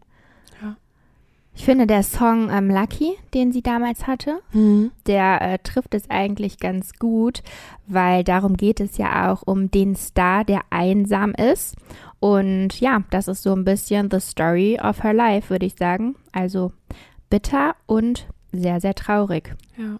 Ich 1.56 1.64
finde, 1.64 1.86
der 1.86 2.02
Song 2.02 2.50
ähm, 2.50 2.70
Lucky, 2.70 3.14
den 3.32 3.50
sie 3.50 3.62
damals 3.62 4.06
hatte, 4.06 4.40
der 5.06 5.40
äh, 5.40 5.58
trifft 5.58 5.94
es 5.94 6.08
eigentlich 6.10 6.58
ganz 6.58 6.92
gut, 6.98 7.42
weil 7.86 8.24
darum 8.24 8.56
geht 8.58 8.78
es 8.78 8.98
ja 8.98 9.32
auch 9.32 9.42
um 9.42 9.70
den 9.70 9.96
Star, 9.96 10.44
der 10.44 10.60
einsam 10.70 11.32
ist. 11.32 11.74
Und 12.20 12.78
ja, 12.78 13.02
das 13.10 13.26
ist 13.26 13.42
so 13.42 13.54
ein 13.54 13.64
bisschen 13.64 14.10
the 14.10 14.20
story 14.20 14.78
of 14.80 15.02
her 15.02 15.14
life, 15.14 15.48
würde 15.50 15.66
ich 15.66 15.76
sagen. 15.76 16.14
Also 16.30 16.72
bitter 17.30 17.74
und 17.86 18.26
sehr, 18.52 18.80
sehr 18.80 18.94
traurig. 18.94 19.54
Ja. 19.76 19.98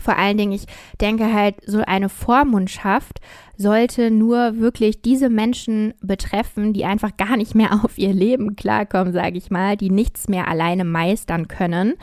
Vor 0.00 0.16
allen 0.16 0.38
Dingen, 0.38 0.52
ich 0.52 0.64
denke 1.00 1.32
halt, 1.32 1.56
so 1.66 1.82
eine 1.86 2.08
Vormundschaft 2.08 3.20
sollte 3.58 4.10
nur 4.10 4.58
wirklich 4.58 5.02
diese 5.02 5.28
Menschen 5.28 5.94
betreffen, 6.00 6.72
die 6.72 6.84
einfach 6.84 7.16
gar 7.16 7.36
nicht 7.36 7.54
mehr 7.54 7.72
auf 7.84 7.98
ihr 7.98 8.12
Leben 8.12 8.56
klarkommen, 8.56 9.12
sage 9.12 9.36
ich 9.36 9.50
mal, 9.50 9.76
die 9.76 9.90
nichts 9.90 10.28
mehr 10.28 10.48
alleine 10.48 10.84
meistern 10.84 11.46
können. 11.48 11.94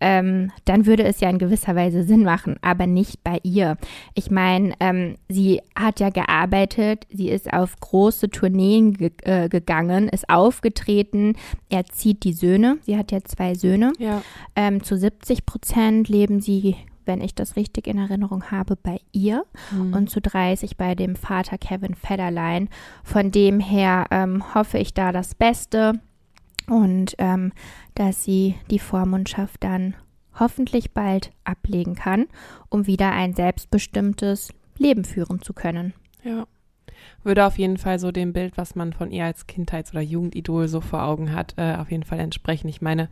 Ähm, 0.00 0.50
dann 0.64 0.86
würde 0.86 1.04
es 1.04 1.20
ja 1.20 1.30
in 1.30 1.38
gewisser 1.38 1.76
Weise 1.76 2.02
Sinn 2.02 2.24
machen, 2.24 2.56
aber 2.62 2.86
nicht 2.86 3.22
bei 3.22 3.38
ihr. 3.42 3.76
Ich 4.14 4.30
meine, 4.30 4.74
ähm, 4.80 5.16
sie 5.28 5.60
hat 5.76 6.00
ja 6.00 6.10
gearbeitet, 6.10 7.06
sie 7.10 7.28
ist 7.28 7.52
auf 7.52 7.76
große 7.78 8.30
Tourneen 8.30 8.94
ge 8.94 9.12
äh, 9.22 9.48
gegangen, 9.48 10.08
ist 10.08 10.28
aufgetreten, 10.28 11.36
er 11.70 11.84
zieht 11.84 12.24
die 12.24 12.32
Söhne, 12.32 12.78
sie 12.82 12.96
hat 12.96 13.12
ja 13.12 13.22
zwei 13.22 13.54
Söhne. 13.54 13.92
Ja. 13.98 14.22
Ähm, 14.56 14.82
zu 14.82 14.96
70 14.96 15.46
Prozent 15.46 16.08
leben 16.08 16.40
sie, 16.40 16.76
wenn 17.06 17.20
ich 17.20 17.34
das 17.34 17.56
richtig 17.56 17.86
in 17.86 17.98
Erinnerung 17.98 18.50
habe, 18.50 18.76
bei 18.76 19.00
ihr 19.12 19.44
und 19.92 20.10
zu 20.10 20.20
30 20.20 20.76
bei 20.76 20.94
dem 20.94 21.16
Vater 21.16 21.58
Kevin 21.58 21.94
Federline. 21.94 22.68
Von 23.02 23.30
dem 23.30 23.60
her 23.60 24.06
ähm, 24.10 24.54
hoffe 24.54 24.78
ich 24.78 24.94
da 24.94 25.12
das 25.12 25.34
Beste 25.34 26.00
und 26.68 27.14
ähm, 27.18 27.52
dass 27.94 28.24
sie 28.24 28.56
die 28.70 28.78
Vormundschaft 28.78 29.62
dann 29.62 29.94
hoffentlich 30.38 30.92
bald 30.92 31.30
ablegen 31.44 31.94
kann, 31.94 32.26
um 32.68 32.86
wieder 32.86 33.12
ein 33.12 33.34
selbstbestimmtes 33.34 34.52
Leben 34.78 35.04
führen 35.04 35.40
zu 35.40 35.52
können. 35.52 35.94
Ja. 36.22 36.46
Würde 37.24 37.46
auf 37.46 37.58
jeden 37.58 37.78
Fall 37.78 37.98
so 37.98 38.12
dem 38.12 38.32
Bild, 38.32 38.56
was 38.56 38.74
man 38.74 38.92
von 38.92 39.10
ihr 39.10 39.24
als 39.24 39.46
Kindheits- 39.46 39.92
oder 39.92 40.02
Jugendidol 40.02 40.68
so 40.68 40.80
vor 40.80 41.02
Augen 41.02 41.32
hat, 41.32 41.54
äh, 41.56 41.76
auf 41.76 41.90
jeden 41.90 42.04
Fall 42.04 42.20
entsprechen. 42.20 42.68
Ich 42.68 42.82
meine, 42.82 43.08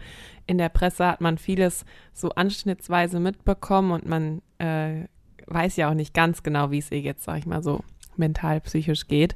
in 0.46 0.58
der 0.58 0.68
Presse 0.68 1.06
hat 1.06 1.20
man 1.20 1.38
vieles 1.38 1.84
so 2.12 2.30
anschnittsweise 2.30 3.18
mitbekommen 3.20 3.90
und 3.90 4.06
man 4.06 4.42
äh, 4.58 5.06
weiß 5.46 5.76
ja 5.76 5.90
auch 5.90 5.94
nicht 5.94 6.14
ganz 6.14 6.42
genau, 6.42 6.70
wie 6.70 6.78
es 6.78 6.90
ihr 6.90 7.00
jetzt, 7.00 7.24
sag 7.24 7.38
ich 7.38 7.46
mal, 7.46 7.62
so 7.62 7.80
mental, 8.16 8.60
psychisch 8.60 9.08
geht. 9.08 9.34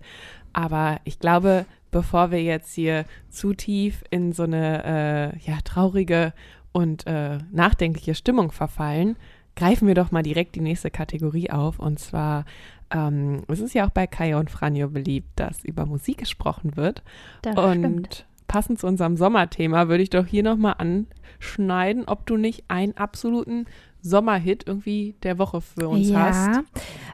Aber 0.53 1.01
ich 1.05 1.19
glaube, 1.19 1.67
bevor 1.91 2.31
wir 2.31 2.43
jetzt 2.43 2.75
hier 2.75 3.05
zu 3.31 3.55
tief 3.55 4.05
in 4.11 4.33
so 4.33 4.43
eine 4.43 4.85
äh, 4.85 5.39
ja, 5.51 5.59
traurige 5.65 6.33
und 6.73 7.07
äh, 7.07 7.39
nachdenkliche 7.53 8.15
Stimmung 8.15 8.53
verfallen, 8.53 9.17
greifen 9.55 9.89
wir 9.89 9.95
doch 9.95 10.11
mal 10.11 10.23
direkt 10.23 10.55
die 10.55 10.61
nächste 10.61 10.91
Kategorie 10.91 11.51
auf. 11.51 11.79
Und 11.79 11.99
zwar 11.99 12.45
ähm, 12.91 13.43
es 13.49 13.61
ist 13.61 13.75
ja 13.75 13.87
auch 13.87 13.91
bei 13.91 14.07
Kaya 14.07 14.39
und 14.39 14.51
Franjo 14.51 14.89
beliebt, 14.89 15.29
dass 15.37 15.65
über 15.65 15.87
Musik 15.87 16.19
gesprochen 16.19 16.77
wird. 16.77 17.03
Das 17.43 17.57
und 17.57 17.79
stimmt. 17.79 18.27
Passend 18.47 18.79
zu 18.79 18.87
unserem 18.87 19.17
Sommerthema 19.17 19.89
würde 19.89 20.03
ich 20.03 20.11
doch 20.11 20.27
hier 20.27 20.43
nochmal 20.43 20.77
anschneiden, 20.79 22.05
ob 22.07 22.27
du 22.27 22.37
nicht 22.37 22.65
einen 22.69 22.97
absoluten 22.97 23.67
Sommerhit 24.07 24.65
irgendwie 24.67 25.17
der 25.23 25.39
Woche 25.39 25.61
für 25.61 25.89
uns 25.89 26.09
ja. 26.09 26.27
hast. 26.27 26.61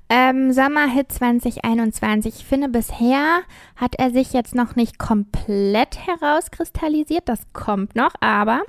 Ähm, 0.09 0.53
Sommerhit 0.53 1.11
2021. 1.11 2.35
Ich 2.37 2.45
finde, 2.45 2.69
bisher 2.69 3.41
hat 3.77 3.95
er 3.97 4.11
sich 4.11 4.33
jetzt 4.33 4.55
noch 4.55 4.77
nicht 4.77 4.99
komplett 4.99 5.99
herauskristallisiert. 6.07 7.29
Das 7.29 7.41
kommt 7.55 7.97
noch, 7.97 8.13
aber 8.21 8.61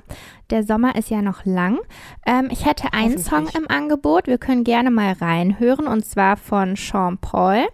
der 0.50 0.64
Sommer 0.64 0.96
ist 0.96 1.10
ja 1.10 1.20
noch 1.20 1.44
lang. 1.44 1.78
Ähm, 2.24 2.48
ich 2.50 2.64
hätte 2.64 2.94
einen 2.94 3.18
Song 3.18 3.48
im 3.56 3.68
Angebot. 3.68 4.26
Wir 4.26 4.38
können 4.38 4.64
gerne 4.64 4.90
mal 4.90 5.12
reinhören 5.12 5.86
und 5.86 6.04
zwar 6.06 6.36
von 6.38 6.76
Sean 6.76 7.18
Paul. 7.18 7.66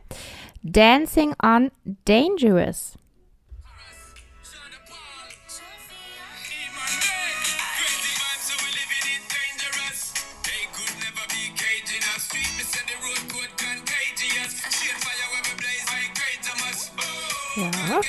Dancing 0.62 1.35
on 1.42 1.70
Dangerous. 2.04 2.99
Ja. 17.90 18.00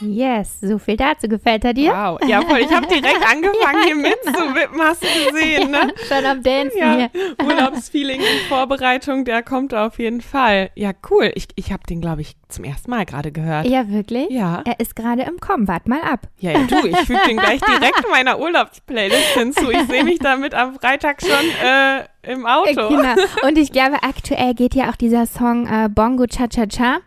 Yes, 0.00 0.60
so 0.60 0.78
viel 0.78 0.96
dazu. 0.96 1.28
Gefällt 1.28 1.64
er 1.64 1.72
dir? 1.72 1.92
Wow. 1.92 2.18
Ja, 2.28 2.42
voll. 2.42 2.58
Ich 2.58 2.70
habe 2.70 2.86
direkt 2.86 3.22
angefangen, 3.30 3.84
hier 3.84 3.94
mitzuwippen, 3.94 4.80
hast 4.82 5.02
du 5.02 5.30
gesehen, 5.30 5.70
ne? 5.70 5.94
Schon 6.08 6.26
am 6.26 6.42
Dancen 6.42 6.78
Ja, 6.78 6.94
hier. 6.94 7.10
Urlaubsfeeling 7.42 8.20
in 8.20 8.48
Vorbereitung, 8.48 9.24
der 9.24 9.42
kommt 9.42 9.72
auf 9.72 9.98
jeden 9.98 10.20
Fall. 10.20 10.70
Ja, 10.74 10.92
cool. 11.10 11.30
Ich, 11.34 11.46
ich 11.54 11.72
habe 11.72 11.84
den, 11.88 12.00
glaube 12.00 12.22
ich, 12.22 12.34
zum 12.54 12.64
ersten 12.64 12.90
Mal 12.90 13.04
gerade 13.04 13.32
gehört. 13.32 13.66
Ja, 13.66 13.88
wirklich? 13.88 14.30
Ja. 14.30 14.62
Er 14.64 14.80
ist 14.80 14.96
gerade 14.96 15.22
im 15.22 15.38
Kommen. 15.38 15.68
Wart 15.68 15.88
mal 15.88 16.00
ab. 16.00 16.28
Ja, 16.38 16.52
ja, 16.52 16.66
du, 16.66 16.86
ich 16.86 16.96
füge 16.98 17.20
den 17.28 17.36
gleich 17.36 17.60
direkt 17.60 18.04
meiner 18.10 18.38
Urlaubsplaylist 18.38 19.34
hinzu. 19.34 19.70
Ich 19.70 19.82
sehe 19.86 20.04
mich 20.04 20.18
damit 20.18 20.54
am 20.54 20.74
Freitag 20.74 21.20
schon 21.20 21.30
äh, 21.30 22.04
im 22.32 22.46
Auto. 22.46 22.88
Genau. 22.88 23.14
Und 23.46 23.58
ich 23.58 23.72
glaube, 23.72 24.02
aktuell 24.02 24.54
geht 24.54 24.74
ja 24.74 24.90
auch 24.90 24.96
dieser 24.96 25.26
Song 25.26 25.66
äh, 25.66 25.88
Bongo 25.88 26.26
Cha 26.26 26.48
Cha 26.48 26.66
Cha 26.66 26.98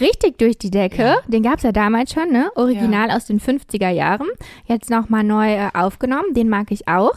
richtig 0.00 0.38
durch 0.38 0.58
die 0.58 0.70
Decke. 0.70 1.02
Ja. 1.02 1.16
Den 1.26 1.42
gab 1.42 1.58
es 1.58 1.62
ja 1.62 1.72
damals 1.72 2.12
schon, 2.12 2.30
ne? 2.30 2.50
Original 2.54 3.10
aus 3.10 3.26
den 3.26 3.40
50er 3.40 3.90
Jahren. 3.90 4.28
Jetzt 4.66 4.90
nochmal 4.90 5.24
neu 5.24 5.54
äh, 5.54 5.70
aufgenommen. 5.74 6.34
Den 6.34 6.48
mag 6.48 6.70
ich 6.70 6.88
auch. 6.88 7.16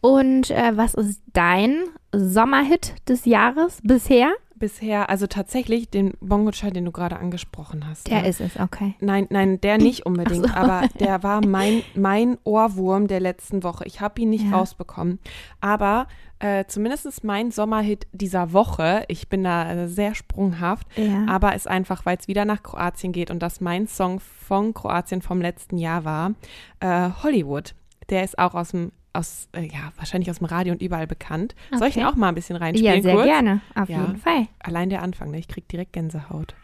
Und 0.00 0.50
äh, 0.50 0.76
was 0.76 0.94
ist 0.94 1.22
dein 1.32 1.84
Sommerhit 2.12 2.94
des 3.08 3.24
Jahres 3.24 3.80
bisher? 3.82 4.32
Bisher, 4.58 5.08
also 5.10 5.26
tatsächlich 5.26 5.88
den 5.90 6.12
Bongo-Cha, 6.20 6.70
den 6.70 6.84
du 6.84 6.92
gerade 6.92 7.18
angesprochen 7.18 7.86
hast. 7.88 8.08
Der 8.08 8.22
ne? 8.22 8.28
ist 8.28 8.40
es, 8.40 8.58
okay. 8.58 8.94
Nein, 9.00 9.26
nein, 9.30 9.60
der 9.60 9.78
nicht 9.78 10.06
unbedingt, 10.06 10.48
so. 10.48 10.54
aber 10.54 10.88
der 11.00 11.22
war 11.22 11.44
mein, 11.46 11.82
mein 11.94 12.38
Ohrwurm 12.44 13.06
der 13.06 13.20
letzten 13.20 13.62
Woche. 13.62 13.84
Ich 13.86 14.00
habe 14.00 14.20
ihn 14.20 14.30
nicht 14.30 14.44
Ja. 14.50 14.56
rausbekommen. 14.58 15.18
Aber 15.60 16.06
äh, 16.40 16.64
zumindest 16.66 17.24
mein 17.24 17.50
Sommerhit 17.50 18.06
dieser 18.12 18.52
Woche, 18.52 19.04
ich 19.08 19.28
bin 19.28 19.42
da 19.44 19.72
äh, 19.72 19.88
sehr 19.88 20.14
sprunghaft, 20.14 20.86
Ja. 20.96 21.26
aber 21.28 21.54
ist 21.54 21.66
einfach, 21.68 22.06
weil 22.06 22.16
es 22.18 22.28
wieder 22.28 22.44
nach 22.44 22.62
Kroatien 22.62 23.12
geht 23.12 23.30
und 23.30 23.40
das 23.40 23.60
mein 23.60 23.86
Song 23.88 24.20
von 24.20 24.72
Kroatien 24.74 25.22
vom 25.22 25.40
letzten 25.40 25.78
Jahr 25.78 26.04
war, 26.04 26.32
äh, 26.80 27.10
Hollywood. 27.22 27.74
Der 28.10 28.24
ist 28.24 28.38
auch 28.38 28.54
aus 28.54 28.70
dem, 28.70 28.92
aus, 29.18 29.48
äh, 29.52 29.62
ja, 29.66 29.92
wahrscheinlich 29.96 30.30
aus 30.30 30.38
dem 30.38 30.46
Radio 30.46 30.72
und 30.72 30.80
überall 30.82 31.06
bekannt. 31.06 31.54
Soll 31.76 31.88
ich 31.88 31.94
Okay. 31.96 32.00
ihn 32.00 32.06
auch 32.06 32.14
mal 32.16 32.28
ein 32.28 32.34
bisschen 32.34 32.56
reinspielen? 32.56 32.96
ja, 32.96 33.02
sehr 33.02 33.14
kurz? 33.14 33.26
gerne. 33.26 33.60
Auf 33.74 33.88
Ja. 33.88 34.00
jeden 34.02 34.16
Fall. 34.18 34.46
Allein 34.60 34.88
der 34.90 35.02
Anfang, 35.02 35.30
ne? 35.30 35.38
ich 35.38 35.48
krieg 35.48 35.68
direkt 35.68 35.92
Gänsehaut. 35.92 36.54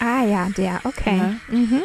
Ah 0.00 0.24
ja, 0.24 0.48
der, 0.56 0.80
okay. 0.84 1.16
Ja. 1.18 1.34
Mhm. 1.48 1.82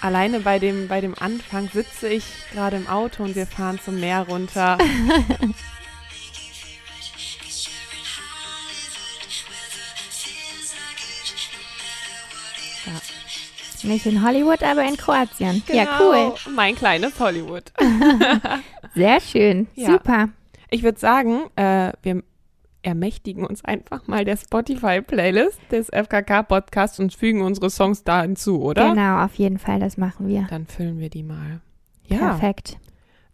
Alleine 0.00 0.40
bei 0.40 0.58
dem, 0.58 0.88
bei 0.88 1.00
dem 1.00 1.14
Anfang 1.18 1.68
sitze 1.68 2.08
ich 2.08 2.24
gerade 2.52 2.76
im 2.76 2.88
Auto 2.88 3.22
und 3.22 3.36
wir 3.36 3.46
fahren 3.46 3.78
zum 3.84 4.00
Meer 4.00 4.22
runter. 4.28 4.78
Nicht 13.84 14.06
in 14.06 14.24
Hollywood, 14.24 14.62
aber 14.62 14.84
in 14.84 14.96
Kroatien. 14.96 15.62
Ja, 15.72 15.98
cool. 16.00 16.14
Genau, 16.44 16.56
Mein 16.56 16.74
kleines 16.74 17.18
Hollywood. 17.18 17.72
Sehr 18.94 19.20
schön. 19.20 19.68
Ja. 19.74 19.92
Super. 19.92 20.28
Ich 20.70 20.82
würde 20.82 20.98
sagen, 20.98 21.42
äh, 21.56 21.92
wir 22.02 22.22
ermächtigen 22.82 23.44
uns 23.44 23.64
einfach 23.64 24.06
mal 24.06 24.24
der 24.24 24.36
Spotify-Playlist 24.36 25.60
des 25.70 25.88
FKK-Podcasts 25.88 26.98
und 26.98 27.14
fügen 27.14 27.42
unsere 27.42 27.70
Songs 27.70 28.04
da 28.04 28.22
hinzu, 28.22 28.62
oder? 28.62 28.90
Genau, 28.90 29.24
auf 29.24 29.34
jeden 29.34 29.58
Fall, 29.58 29.78
das 29.80 29.96
machen 29.96 30.28
wir. 30.28 30.46
Dann 30.50 30.66
füllen 30.66 30.98
wir 30.98 31.08
die 31.10 31.22
mal. 31.22 31.60
Ja, 32.04 32.18
Perfekt. 32.18 32.78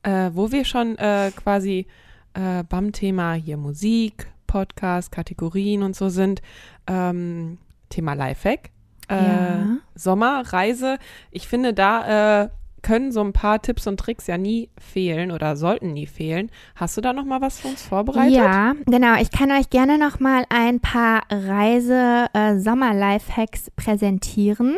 äh, 0.02 0.30
wo 0.34 0.52
wir 0.52 0.64
schon 0.64 0.96
äh, 0.98 1.30
quasi 1.34 1.87
äh, 2.34 2.62
beim 2.64 2.92
Thema 2.92 3.32
hier 3.34 3.56
Musik, 3.56 4.28
Podcast, 4.46 5.12
Kategorien 5.12 5.82
und 5.82 5.96
so 5.96 6.08
sind, 6.08 6.42
ähm, 6.87 7.58
Thema 7.88 8.14
Lifehack. 8.14 8.70
Äh, 9.08 9.14
Ja. 9.14 9.66
Sommer, 9.94 10.42
Reise. 10.52 10.98
Ich 11.30 11.48
finde, 11.48 11.74
da 11.74 12.42
äh, 12.44 12.48
können 12.82 13.10
so 13.10 13.20
ein 13.20 13.32
paar 13.32 13.60
Tipps 13.60 13.88
und 13.88 13.98
Tricks 13.98 14.28
ja 14.28 14.38
nie 14.38 14.70
fehlen 14.78 15.32
oder 15.32 15.56
sollten 15.56 15.92
nie 15.92 16.06
fehlen. 16.06 16.50
Hast 16.76 16.96
du 16.96 17.00
da 17.00 17.12
noch 17.12 17.24
mal 17.24 17.40
was 17.40 17.58
für 17.60 17.66
uns 17.68 17.82
vorbereitet? 17.82 18.34
Ja, 18.36 18.74
genau. 18.86 19.14
Ich 19.20 19.30
kann 19.32 19.50
euch 19.50 19.68
gerne 19.70 19.98
noch 19.98 20.20
mal 20.20 20.44
ein 20.48 20.78
paar 20.80 21.22
Reise-Sommer-Lifehacks 21.30 23.70
präsentieren. 23.76 24.76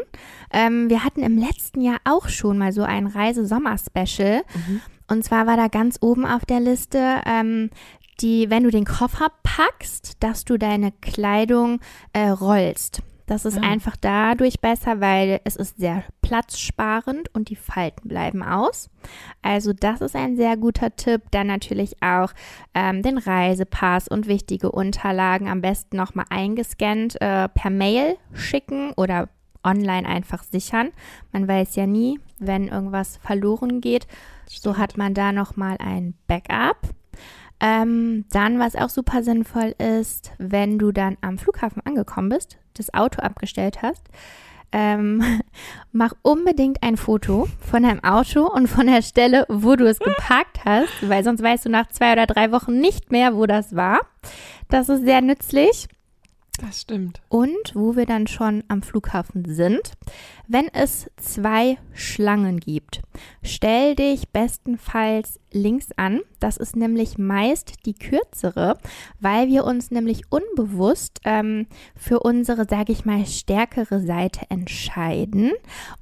Ähm, 0.53 0.91
wir 0.91 1.05
hatten 1.05 1.23
im 1.23 1.39
letzten 1.39 1.81
Jahr 1.83 1.99
auch 2.05 2.29
schon 2.29 2.59
mal 2.59 2.73
so 2.73 2.83
ein 2.83 3.07
Reise-Sommer-Special. 3.07 4.43
Mhm. 4.55 4.81
Und 5.09 5.25
zwar 5.25 5.47
war 5.47 5.57
da 5.57 5.69
ganz 5.69 5.99
oben 6.01 6.25
auf 6.25 6.45
der 6.47 6.61
Liste, 6.61 7.21
ähm, 7.27 7.71
die, 8.21 8.51
wenn 8.51 8.63
du 8.65 8.71
den 8.71 8.85
Koffer 8.85 9.29
packst, 9.43 10.23
dass 10.23 10.45
du 10.45 10.57
deine 10.59 10.93
Kleidung 11.01 11.81
äh, 12.13 12.29
rollst. 12.29 13.03
Das 13.31 13.45
ist 13.45 13.59
Ah. 13.59 13.63
einfach 13.63 13.97
dadurch 13.97 14.61
besser, 14.61 15.01
weil 15.01 15.41
es 15.45 15.55
ist 15.55 15.79
sehr 15.79 16.03
platzsparend 16.21 17.33
und 17.33 17.49
die 17.49 17.55
Falten 17.55 18.09
bleiben 18.09 18.43
aus. 18.43 18.91
Also 19.41 19.73
das 19.73 20.01
ist 20.01 20.17
ein 20.17 20.37
sehr 20.37 20.57
guter 20.57 20.97
Tipp. 20.97 21.23
Dann 21.31 21.47
natürlich 21.47 22.03
auch 22.03 22.33
ähm, 22.75 23.03
den 23.03 23.19
Reisepass 23.19 24.09
und 24.09 24.27
wichtige 24.27 24.73
Unterlagen 24.73 25.49
am 25.49 25.61
besten 25.61 25.97
nochmal 25.97 26.25
eingescannt 26.29 27.21
äh, 27.21 27.49
per 27.49 27.71
Mail 27.71 28.17
schicken 28.35 28.93
oder 28.97 29.29
online 29.63 30.09
einfach 30.09 30.43
sichern. 30.43 30.91
Man 31.31 31.47
weiß 31.47 31.77
ja 31.77 31.87
nie, 31.87 32.19
wenn 32.41 32.67
irgendwas 32.67 33.19
verloren 33.19 33.81
geht. 33.81 34.09
So 34.49 34.77
hat 34.77 34.97
man 34.97 35.15
da 35.15 35.31
nochmal 35.31 35.77
ein 35.79 36.15
Backup. 36.27 36.79
Ähm, 37.61 38.25
dann, 38.33 38.59
was 38.59 38.75
auch 38.75 38.89
super 38.89 39.23
sinnvoll 39.23 39.75
ist, 39.79 40.33
wenn 40.39 40.81
du 40.81 40.91
dann 40.91 41.17
am 41.21 41.39
Flughafen 41.39 41.83
angekommen 41.85 42.31
bist, 42.31 42.57
das 42.81 42.95
Auto 42.95 43.23
abgestellt 43.23 43.83
hast, 43.83 44.03
ähm, 44.73 45.23
mach 45.93 46.13
unbedingt 46.23 46.83
ein 46.83 46.97
Foto 46.97 47.49
von 47.61 47.83
deinem 47.83 48.03
Auto 48.05 48.47
und 48.47 48.69
von 48.69 48.87
der 48.87 49.03
Stelle, 49.03 49.47
wo 49.49 49.77
du 49.77 49.87
es 49.89 49.99
geparkt 50.01 50.65
hast, 50.65 51.09
weil 51.09 51.25
sonst 51.25 51.43
weißt 51.43 51.67
du 51.67 51.71
nach 51.71 51.89
zwei 51.89 52.13
oder 52.13 52.27
drei 52.27 52.53
Wochen 52.53 52.79
nicht 52.79 53.11
mehr, 53.11 53.37
wo 53.37 53.47
das 53.47 53.75
war. 53.75 54.01
Das 54.69 54.89
ist 54.89 55.05
sehr 55.05 55.21
nützlich. 55.21 55.89
Das 56.61 56.83
stimmt. 56.83 57.23
Und 57.29 57.75
wo 57.75 57.97
wir 57.97 58.05
dann 58.05 58.27
schon 58.27 58.65
am 58.69 58.83
Flughafen 58.83 59.45
sind, 59.47 59.93
wenn 60.53 60.67
es 60.67 61.09
zwei 61.17 61.79
Schlangen 61.95 62.59
gibt, 62.59 63.03
stell 63.41 63.95
dich 63.95 64.31
bestenfalls 64.31 65.39
links 65.53 65.91
an. 65.97 66.23
Das 66.41 66.57
ist 66.57 66.75
nämlich 66.75 67.19
meist 67.19 67.87
die 67.87 67.95
kürzere, 67.95 68.77
weil 69.21 69.47
wir 69.47 69.65
uns 69.65 69.93
nämlich 69.93 70.23
unbewusst 70.31 71.21
ähm, 71.25 71.69
für 71.95 72.19
unsere, 72.19 72.67
sage 72.69 72.93
ich 72.93 73.05
mal, 73.05 73.25
stärkere 73.27 74.01
Seite 74.01 74.41
entscheiden. 74.49 75.53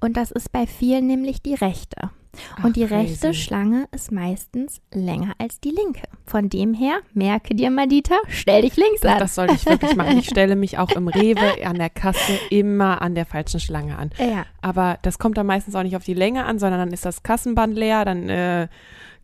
Und 0.01 0.17
das 0.17 0.31
ist 0.31 0.51
bei 0.51 0.67
vielen 0.67 1.07
nämlich 1.07 1.43
die 1.43 1.55
rechte. 1.55 2.11
Und 2.59 2.71
Ach, 2.71 2.73
die 2.73 2.85
rechte 2.85 3.29
crazy. 3.29 3.35
Schlange 3.41 3.89
ist 3.91 4.13
meistens 4.13 4.81
länger 4.93 5.35
als 5.39 5.61
die 5.61 5.71
linke. 5.71 6.03
Von 6.27 6.49
dem 6.49 6.75
her, 6.75 7.01
merke 7.15 7.55
dir 7.55 7.71
mal, 7.71 7.89
Dieter, 7.89 8.19
stell 8.29 8.63
dich 8.63 8.77
links 8.77 9.05
an. 9.05 9.19
das 9.19 9.35
sollte 9.35 9.55
ich 9.55 9.67
wirklich 9.67 9.97
machen. 9.97 10.19
Ich 10.19 10.27
stelle 10.31 10.57
mich 10.57 10.79
auch 10.79 10.91
im 10.91 11.09
Rewe 11.09 11.65
an 11.65 11.77
der 11.77 11.91
Kasse 11.91 12.39
immer 12.51 13.03
an 13.03 13.15
der 13.15 13.27
falschen 13.27 13.61
Schlange 13.61 13.97
an. 13.99 14.11
ja. 14.19 14.38
Aber 14.61 14.99
das 15.03 15.19
kommt 15.19 15.37
dann 15.39 15.47
meistens 15.47 15.75
auch 15.75 15.83
nicht 15.83 15.97
auf 15.97 16.05
die 16.05 16.15
Länge 16.15 16.45
an, 16.45 16.59
sondern 16.59 16.81
dann 16.81 16.93
ist 16.93 17.05
das 17.05 17.23
Kassenband 17.23 17.77
leer, 17.77 18.05
dann 18.05 18.29
äh, 18.29 18.69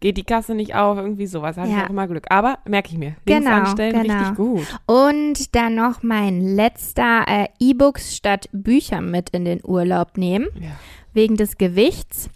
geht 0.00 0.16
die 0.16 0.24
Kasse 0.24 0.55
nicht 0.55 0.74
auf, 0.74 0.98
irgendwie 0.98 1.27
sowas. 1.27 1.57
Habe 1.57 1.68
Ja. 1.68 1.79
ich 1.79 1.85
auch 1.85 1.90
immer 1.90 2.07
Glück. 2.07 2.27
Aber 2.31 2.59
merke 2.66 2.90
ich 2.92 2.98
mir, 2.98 3.14
links 3.27 3.44
Genau, 3.44 3.50
anstellen, 3.57 4.03
genau. 4.03 4.18
richtig 4.18 4.37
gut. 4.37 4.81
Und 4.87 5.55
dann 5.55 5.74
noch 5.74 6.03
mein 6.03 6.40
letzter 6.40 7.24
äh, 7.27 7.46
E-Books 7.59 8.16
statt 8.16 8.48
Bücher 8.53 9.00
mit 9.00 9.31
in 9.31 9.44
den 9.44 9.61
Urlaub 9.64 10.16
nehmen, 10.18 10.48
Ja. 10.61 10.70
wegen 11.12 11.37
des 11.37 11.57
Gewichts. 11.59 12.29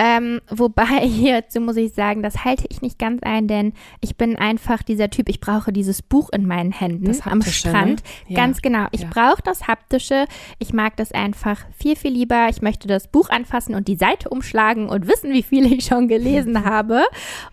Ähm, 0.00 0.40
wobei 0.48 0.84
hierzu 1.06 1.60
muss 1.60 1.76
ich 1.76 1.92
sagen, 1.92 2.22
das 2.22 2.44
halte 2.44 2.64
ich 2.70 2.82
nicht 2.82 2.98
ganz 2.98 3.20
ein, 3.24 3.48
denn 3.48 3.72
ich 4.00 4.16
bin 4.16 4.36
einfach 4.36 4.82
dieser 4.84 5.10
Typ, 5.10 5.28
ich 5.28 5.40
brauche 5.40 5.72
dieses 5.72 6.02
Buch 6.02 6.30
in 6.30 6.46
meinen 6.46 6.70
Händen 6.70 7.04
Das 7.06 7.22
am 7.26 7.40
Haptische, 7.40 7.68
Strand. 7.68 8.02
ne? 8.28 8.34
Ja. 8.34 8.36
Ganz 8.36 8.62
genau. 8.62 8.86
Ich 8.92 9.02
Ja. 9.02 9.08
brauche 9.12 9.42
das 9.42 9.66
Haptische. 9.66 10.26
Ich 10.60 10.72
mag 10.72 10.96
das 10.96 11.10
einfach 11.12 11.64
viel, 11.76 11.96
viel 11.96 12.12
lieber. 12.12 12.46
Ich 12.48 12.62
möchte 12.62 12.86
das 12.86 13.08
Buch 13.08 13.28
anfassen 13.30 13.74
und 13.74 13.88
die 13.88 13.96
Seite 13.96 14.28
umschlagen 14.28 14.88
und 14.88 15.08
wissen, 15.08 15.32
wie 15.32 15.42
viel 15.42 15.70
ich 15.72 15.84
schon 15.86 16.06
gelesen 16.06 16.64
habe. 16.64 17.02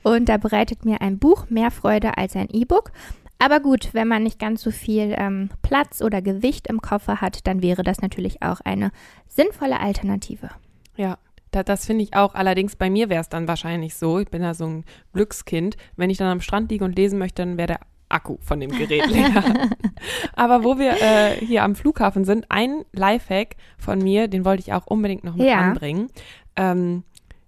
Und 0.04 0.30
da 0.30 0.38
bereitet 0.38 0.86
mir 0.86 1.02
ein 1.02 1.18
Buch 1.18 1.50
mehr 1.50 1.72
Freude 1.72 2.18
als 2.18 2.36
ein 2.36 2.50
E-Book. 2.52 2.92
Aber 3.40 3.60
gut, 3.60 3.90
wenn 3.94 4.08
man 4.08 4.24
nicht 4.24 4.40
ganz 4.40 4.62
so 4.62 4.72
viel 4.72 5.14
ähm, 5.18 5.50
Platz 5.62 6.02
oder 6.02 6.22
Gewicht 6.22 6.68
im 6.68 6.80
Koffer 6.82 7.20
hat, 7.22 7.46
dann 7.48 7.62
wäre 7.62 7.84
das 7.84 8.02
natürlich 8.02 8.42
auch 8.44 8.62
eine 8.62 8.92
sinnvolle 9.28 9.80
Alternative. 9.80 10.52
Ja, 10.96 11.18
da, 11.56 11.63
das 11.63 11.86
finde 11.86 12.04
ich 12.04 12.15
auch. 12.15 12.36
Allerdings 12.36 12.76
bei 12.76 12.89
mir 12.89 13.10
wäre 13.10 13.22
es 13.22 13.30
dann 13.30 13.48
wahrscheinlich 13.48 13.96
so, 13.96 14.20
ich 14.20 14.30
bin 14.30 14.41
ja 14.44 14.54
so 14.54 14.65
ein 14.65 14.86
Glückskind, 15.13 15.78
wenn 15.96 16.10
ich 16.10 16.18
dann 16.18 16.28
am 16.28 16.41
Strand 16.41 16.70
liege 16.72 16.86
und 16.86 16.96
lesen 16.96 17.18
möchte, 17.20 17.41
dann 17.44 17.58
wäre 17.58 17.68
der 17.68 17.80
Akku 18.10 18.38
von 18.41 18.60
dem 18.60 18.72
Gerät 18.72 19.08
leer. 19.08 19.32
Aber 20.36 20.63
wo 20.63 20.78
wir 20.78 21.02
äh, 21.02 21.44
hier 21.46 21.63
am 21.63 21.76
Flughafen 21.76 22.24
sind, 22.26 22.46
ein 22.50 22.84
Lifehack 22.94 23.56
von 23.78 24.00
mir, 24.00 24.28
den 24.28 24.46
wollte 24.46 24.62
ich 24.62 24.74
auch 24.74 24.86
unbedingt 24.88 25.24
noch 25.24 25.36
mit 25.36 25.48
Ja. 25.48 25.58
anbringen. 25.60 26.10
Ähm, 26.56 27.04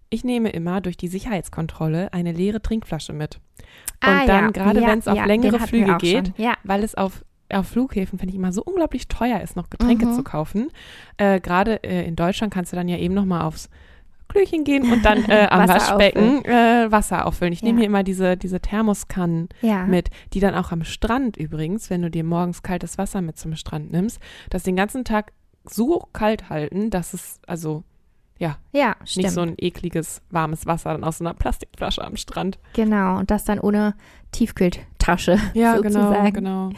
ich 0.10 0.24
nehme 0.24 0.50
immer 0.50 0.82
durch 0.82 0.98
die 0.98 1.10
Sicherheitskontrolle 1.10 2.12
eine 2.14 2.32
leere 2.32 2.62
Trinkflasche 2.62 3.14
mit. 3.14 3.36
Und 3.36 4.10
Ah, 4.10 4.26
dann, 4.26 4.46
ja. 4.46 4.52
gerade 4.52 4.82
Ja, 4.82 4.88
wenn 4.88 5.00
es 5.00 5.08
auf 5.08 5.26
längere 5.26 5.60
Flüge 5.60 5.98
geht, 5.98 6.34
weil 6.64 6.84
es 6.84 6.96
auf, 6.96 7.24
auf 7.52 7.68
Flughäfen, 7.68 8.18
finde 8.20 8.32
ich, 8.32 8.38
immer 8.38 8.52
so 8.52 8.64
unglaublich 8.64 9.08
teuer 9.08 9.42
ist, 9.42 9.56
noch 9.56 9.70
Getränke 9.70 10.06
Mhm. 10.08 10.14
zu 10.14 10.24
kaufen. 10.24 10.70
Äh, 11.18 11.40
Gerade 11.40 11.84
äh, 11.84 12.06
in 12.08 12.16
Deutschland 12.16 12.54
kannst 12.54 12.72
du 12.72 12.76
dann 12.78 12.88
ja 12.88 12.98
eben 12.98 13.14
noch 13.14 13.26
mal 13.26 13.42
aufs 13.42 13.70
Klöchen 14.38 14.64
gehen 14.64 14.92
und 14.92 15.04
dann 15.06 15.26
äh, 15.26 15.48
am 15.50 15.68
Wasser 15.68 15.74
Waschbecken 15.98 16.46
äh, 16.46 16.92
Wasser 16.92 17.26
auffüllen. 17.26 17.54
Ich 17.54 17.64
nehme 17.64 17.78
Ja. 17.78 17.82
hier 17.82 17.88
immer 17.88 18.04
diese, 18.04 18.38
diese 18.38 18.60
Thermoskannen 18.60 19.50
Ja. 19.62 19.86
mit, 19.86 20.10
die 20.34 20.40
dann 20.40 20.56
auch 20.56 20.72
am 20.72 20.84
Strand 20.84 21.38
übrigens, 21.38 21.90
wenn 21.90 22.02
du 22.02 22.10
dir 22.12 22.24
morgens 22.24 22.62
kaltes 22.62 22.98
Wasser 22.98 23.22
mit 23.22 23.38
zum 23.38 23.56
Strand 23.56 23.92
nimmst, 23.92 24.20
das 24.50 24.64
den 24.64 24.76
ganzen 24.76 25.04
Tag 25.04 25.32
so 25.66 26.08
kalt 26.14 26.50
halten, 26.50 26.90
dass 26.90 27.14
es 27.14 27.40
also 27.48 27.84
ja 28.40 28.58
ja, 28.72 28.96
stimmt. 29.04 29.26
nicht 29.26 29.34
so 29.34 29.42
ein 29.42 29.56
ekliges 29.58 30.22
warmes 30.30 30.66
Wasser 30.68 30.92
dann 30.94 31.04
aus 31.04 31.18
so 31.18 31.26
einer 31.26 31.34
Plastikflasche 31.34 32.04
am 32.04 32.16
Strand. 32.18 32.60
genau. 32.74 33.18
Und 33.18 33.32
das 33.32 33.44
dann 33.46 33.60
ohne 33.60 33.96
Tiefkühltasche 34.38 35.38
sozusagen. 35.54 36.34
genau. 36.34 36.70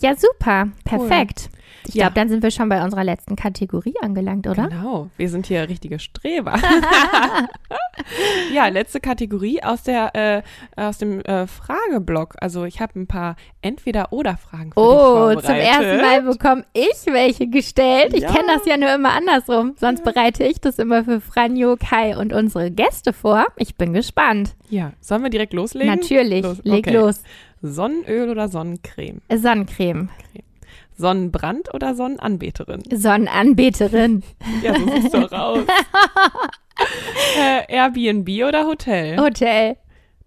Ja, 0.00 0.14
super. 0.14 0.68
Perfekt. 0.84 1.48
Ich 1.88 1.94
Ja. 1.94 2.04
glaube, 2.06 2.14
dann 2.16 2.28
sind 2.28 2.42
wir 2.42 2.50
schon 2.50 2.68
bei 2.68 2.82
unserer 2.82 3.04
letzten 3.04 3.36
Kategorie 3.36 3.94
angelangt, 4.02 4.46
oder? 4.46 4.68
Genau, 4.68 5.08
wir 5.16 5.28
sind 5.30 5.46
hier 5.46 5.68
richtige 5.68 5.98
Streber. 6.00 6.54
ja, 8.52 8.68
letzte 8.68 9.00
Kategorie 9.00 9.62
aus 9.62 9.82
der 9.84 10.14
äh, 10.14 10.42
aus 10.76 10.98
dem 10.98 11.20
äh, 11.20 11.46
Frageblock. 11.46 12.34
Also 12.40 12.64
ich 12.64 12.80
habe 12.80 12.98
ein 12.98 13.06
paar 13.06 13.36
Entweder-oder-Fragen 13.62 14.72
für 14.72 14.80
dich 14.80 14.84
Oh, 14.84 15.16
vorbereitet. 15.16 15.44
zum 15.46 15.54
ersten 15.54 16.00
Mal 16.02 16.22
bekomme 16.22 16.64
ich 16.72 17.06
welche 17.06 17.48
gestellt. 17.48 18.12
Ich 18.14 18.22
Ja. 18.22 18.32
kenne 18.32 18.48
das 18.54 18.66
ja 18.66 18.76
nur 18.76 18.92
immer 18.92 19.12
andersrum. 19.12 19.74
Sonst 19.78 20.02
bereite 20.04 20.44
ich 20.44 20.60
das 20.60 20.78
immer 20.78 21.04
für 21.04 21.20
Franjo, 21.20 21.76
Kai 21.78 22.16
und 22.16 22.32
unsere 22.32 22.70
Gäste 22.70 23.12
vor. 23.12 23.46
Ich 23.56 23.76
bin 23.76 23.92
gespannt. 23.92 24.54
Ja, 24.68 24.92
sollen 25.00 25.22
wir 25.22 25.30
direkt 25.30 25.52
loslegen? 25.52 25.88
Natürlich. 25.94 26.42
Los, 26.42 26.58
Leg 26.64 26.86
okay. 26.86 26.96
los. 26.96 27.05
Sonnenöl 27.62 28.30
oder 28.30 28.48
Sonnencreme? 28.48 29.20
Sonnencreme. 29.34 30.08
Sonnenbrand 30.98 31.74
oder 31.74 31.94
Sonnenanbeterin? 31.94 32.82
Sonnenanbeterin. 32.90 34.22
Ja, 34.62 34.74
so 34.78 34.86
siehst 34.90 35.14
du 35.14 35.18
raus. 35.30 35.64
äh, 37.38 37.72
Airbnb 37.74 38.28
oder 38.46 38.66
Hotel? 38.66 39.18
Hotel. 39.18 39.76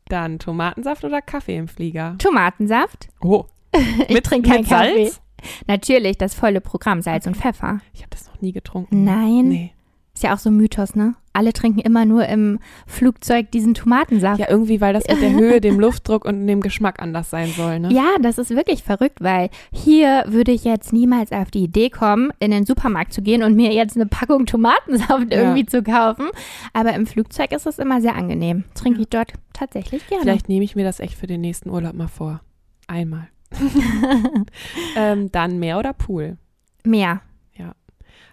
Dann 0.07 0.39
Tomatensaft 0.39 1.03
oder 1.03 1.21
Kaffee 1.21 1.57
im 1.57 1.67
Flieger? 1.67 2.15
Tomatensaft. 2.19 3.09
Oh, 3.21 3.45
Ich 4.07 4.09
Mit- 4.13 4.25
trinke 4.25 4.49
keinen 4.49 4.65
Kaffee. 4.67 5.05
Salz? 5.05 5.21
Natürlich, 5.67 6.17
das 6.17 6.33
volle 6.33 6.59
Programm 6.61 7.01
Salz 7.01 7.25
und 7.25 7.37
Pfeffer. 7.37 7.79
ich 7.93 8.01
habe 8.01 8.09
das 8.09 8.27
noch 8.27 8.41
nie 8.41 8.51
getrunken. 8.51 9.03
Nein. 9.05 9.47
Nee. 9.49 9.73
Ist 10.13 10.23
ja 10.23 10.33
auch 10.33 10.39
so 10.39 10.49
ein 10.49 10.57
Mythos, 10.57 10.95
ne? 10.95 11.15
Alle 11.39 11.53
trinken 11.53 11.79
immer 11.79 12.03
nur 12.03 12.25
im 12.27 12.59
Flugzeug 12.85 13.49
diesen 13.51 13.73
Tomatensaft. 13.73 14.41
Ja, 14.41 14.49
irgendwie, 14.49 14.81
weil 14.81 14.91
das 14.91 15.07
mit 15.07 15.21
der 15.21 15.31
Höhe, 15.31 15.61
dem 15.61 15.79
Luftdruck 15.79 16.25
und 16.25 16.45
dem 16.47 16.59
Geschmack 16.59 17.01
anders 17.01 17.29
sein 17.29 17.47
soll, 17.47 17.79
ne? 17.79 17.93
Ja, 17.93 18.17
das 18.21 18.37
ist 18.37 18.49
wirklich 18.49 18.83
verrückt, 18.83 19.21
weil 19.21 19.49
hier 19.71 20.25
würde 20.27 20.51
ich 20.51 20.65
jetzt 20.65 20.91
niemals 20.91 21.31
auf 21.31 21.49
die 21.49 21.63
Idee 21.63 21.89
kommen, 21.89 22.33
in 22.39 22.51
den 22.51 22.65
Supermarkt 22.65 23.13
zu 23.13 23.21
gehen 23.21 23.41
und 23.41 23.55
mir 23.55 23.71
jetzt 23.71 23.95
eine 23.95 24.05
Packung 24.05 24.47
Tomatensaft 24.47 25.31
Ja. 25.31 25.39
irgendwie 25.39 25.65
zu 25.65 25.81
kaufen. 25.81 26.27
Aber 26.73 26.91
im 26.93 27.07
Flugzeug 27.07 27.53
ist 27.53 27.65
es 27.65 27.79
immer 27.79 28.01
sehr 28.01 28.15
angenehm. 28.15 28.65
Trinke 28.75 28.99
ich 28.99 29.07
dort 29.07 29.31
tatsächlich 29.53 30.05
gerne. 30.07 30.23
Vielleicht 30.23 30.49
nehme 30.49 30.65
ich 30.65 30.75
mir 30.75 30.83
das 30.83 30.99
echt 30.99 31.13
für 31.13 31.27
den 31.27 31.39
nächsten 31.39 31.69
Urlaub 31.69 31.93
mal 31.93 32.09
vor. 32.09 32.41
Einmal. 32.87 33.29
ähm, 34.97 35.31
dann 35.31 35.57
Meer 35.57 35.79
oder 35.79 35.93
Pool? 35.93 36.37
Mehr. 36.83 37.21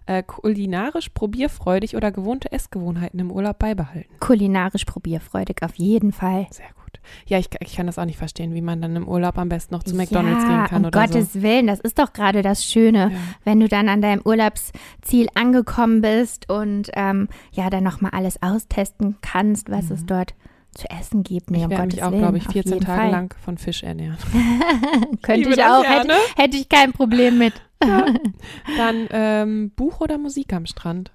Äh, 0.07 0.23
kulinarisch 0.23 1.09
probierfreudig 1.11 1.97
oder 1.97 2.13
gewohnte 2.13 2.53
Essgewohnheiten 2.53 3.19
im 3.19 3.31
Urlaub 3.33 3.59
beibehalten? 3.59 4.15
Kulinarisch 4.21 4.85
probierfreudig 4.85 5.63
auf 5.63 5.75
jeden 5.75 6.13
Fall. 6.13 6.47
Sehr 6.51 6.67
gut. 6.67 7.01
Ja, 7.27 7.39
ich, 7.39 7.49
ich 7.61 7.77
kann 7.77 7.87
das 7.87 7.99
auch 7.99 8.05
nicht 8.05 8.19
verstehen, 8.19 8.55
wie 8.55 8.61
man 8.61 8.81
dann 8.81 8.95
im 8.97 9.07
Urlaub 9.09 9.37
am 9.39 9.49
besten 9.49 9.75
noch 9.75 9.83
zu 9.83 9.95
McDonalds 9.95 10.43
ja, 10.45 10.49
gehen 10.49 10.65
kann 10.69 10.83
um 10.83 10.89
oder 10.89 11.01
Gottes 11.07 11.41
Willen, 11.43 11.67
das 11.69 11.79
ist 11.81 11.99
doch 11.99 12.13
gerade 12.13 12.43
das 12.43 12.65
Schöne, 12.65 13.11
Ja. 13.13 13.19
wenn 13.45 13.61
du 13.61 13.69
dann 13.69 13.89
an 13.89 14.01
deinem 14.03 14.23
Urlaubsziel 14.25 15.29
angekommen 15.35 16.01
bist 16.03 16.51
und 16.51 16.91
ähm, 16.95 17.29
ja, 17.53 17.71
dann 17.71 17.85
nochmal 17.85 18.13
alles 18.13 18.43
austesten 18.43 19.17
kannst, 19.23 19.71
was 19.71 19.91
es 19.91 20.05
dort 20.07 20.35
zu 20.73 20.89
essen 20.91 21.23
gibt. 21.23 21.51
Nee, 21.51 21.59
Mhm. 21.59 21.63
Ich 21.63 21.65
um 21.65 21.71
werde 21.71 21.83
Gottes 21.83 21.97
mich 21.97 22.05
auch, 22.05 22.19
glaube 22.19 22.39
ich, 22.39 22.47
auf 22.47 22.53
14 22.53 22.73
jeden 22.73 22.85
Tage 22.85 23.01
Fall. 23.01 23.11
lang 23.11 23.35
von 23.45 23.59
Fisch 23.59 23.83
ernähren. 23.83 24.19
Könnte 25.23 25.49
ich 25.51 25.57
das 25.57 25.71
auch, 25.71 25.85
ja, 25.85 25.91
hätte, 25.91 26.07
ne? 26.09 26.15
hätte 26.37 26.57
ich 26.57 26.69
kein 26.69 26.93
Problem 26.93 27.39
mit. 27.39 27.55
Dann 28.77 29.09
ähm, 29.11 29.71
Buch 29.77 30.01
oder 30.01 30.19
Musik 30.19 30.53
am 30.53 30.67
Strand? 30.67 31.13